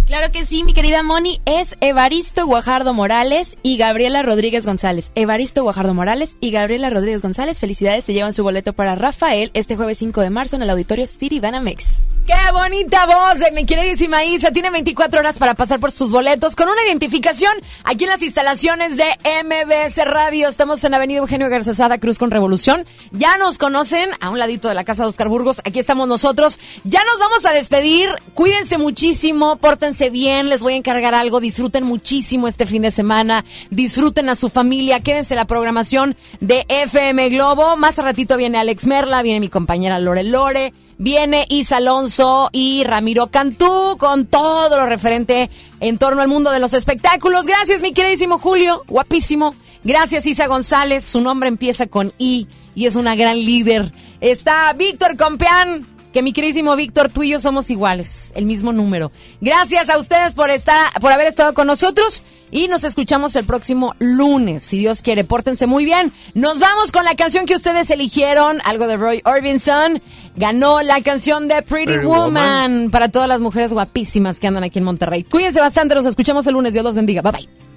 [0.10, 5.12] Claro que sí, mi querida Moni, es Evaristo Guajardo Morales y Gabriela Rodríguez González.
[5.14, 9.76] Evaristo Guajardo Morales y Gabriela Rodríguez González, felicidades, se llevan su boleto para Rafael este
[9.76, 12.08] jueves 5 de marzo en el auditorio City Banamex.
[12.26, 14.52] ¡Qué bonita voz de mi queridísima Isa!
[14.52, 17.52] Tiene 24 horas para pasar por sus boletos con una identificación
[17.84, 19.06] aquí en las instalaciones de
[19.44, 20.48] MBS Radio.
[20.48, 22.86] Estamos en Avenida Eugenio Garzazada Cruz con Revolución.
[23.12, 25.62] Ya nos conocen a un ladito de la casa de Oscar Burgos.
[25.66, 26.60] Aquí estamos nosotros.
[26.84, 28.10] Ya nos vamos a despedir.
[28.36, 30.48] Cuídense muchísimo, pórtense bien.
[30.48, 31.42] Les voy a encargar algo.
[31.42, 33.44] Disfruten muchísimo este fin de semana.
[33.70, 35.02] Disfruten a su familia.
[35.02, 37.76] Quédense en la programación de FM Globo.
[37.76, 40.74] Más ratito viene Alex Merla, viene mi compañera Lore Lore.
[40.98, 45.50] Viene Isa Alonso y Ramiro Cantú con todo lo referente
[45.80, 47.46] en torno al mundo de los espectáculos.
[47.46, 49.56] Gracias, mi queridísimo Julio, guapísimo.
[49.84, 51.06] Gracias, Isa González.
[51.06, 53.92] Su nombre empieza con I y es una gran líder.
[54.20, 59.12] Está Víctor Compeán, que mi queridísimo Víctor, tú y yo somos iguales, el mismo número.
[59.42, 63.96] Gracias a ustedes por estar, por haber estado con nosotros y nos escuchamos el próximo
[64.00, 65.24] lunes, si Dios quiere.
[65.24, 66.12] Pórtense muy bien.
[66.34, 70.02] Nos vamos con la canción que ustedes eligieron, algo de Roy Orbison.
[70.36, 72.92] Ganó la canción de Pretty, Pretty Woman, Woman.
[72.92, 75.24] para todas las mujeres guapísimas que andan aquí en Monterrey.
[75.24, 76.74] Cuídense bastante, nos escuchamos el lunes.
[76.74, 77.22] Dios los bendiga.
[77.22, 77.69] Bye bye.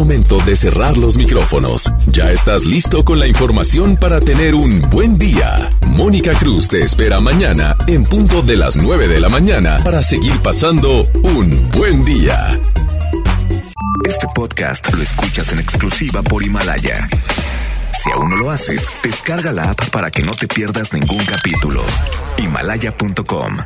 [0.00, 1.92] Momento de cerrar los micrófonos.
[2.06, 5.68] Ya estás listo con la información para tener un buen día.
[5.88, 10.38] Mónica Cruz te espera mañana en punto de las 9 de la mañana para seguir
[10.38, 12.58] pasando un buen día.
[14.08, 17.06] Este podcast lo escuchas en exclusiva por Himalaya.
[18.02, 21.82] Si aún no lo haces, descarga la app para que no te pierdas ningún capítulo.
[22.38, 23.58] Himalaya.com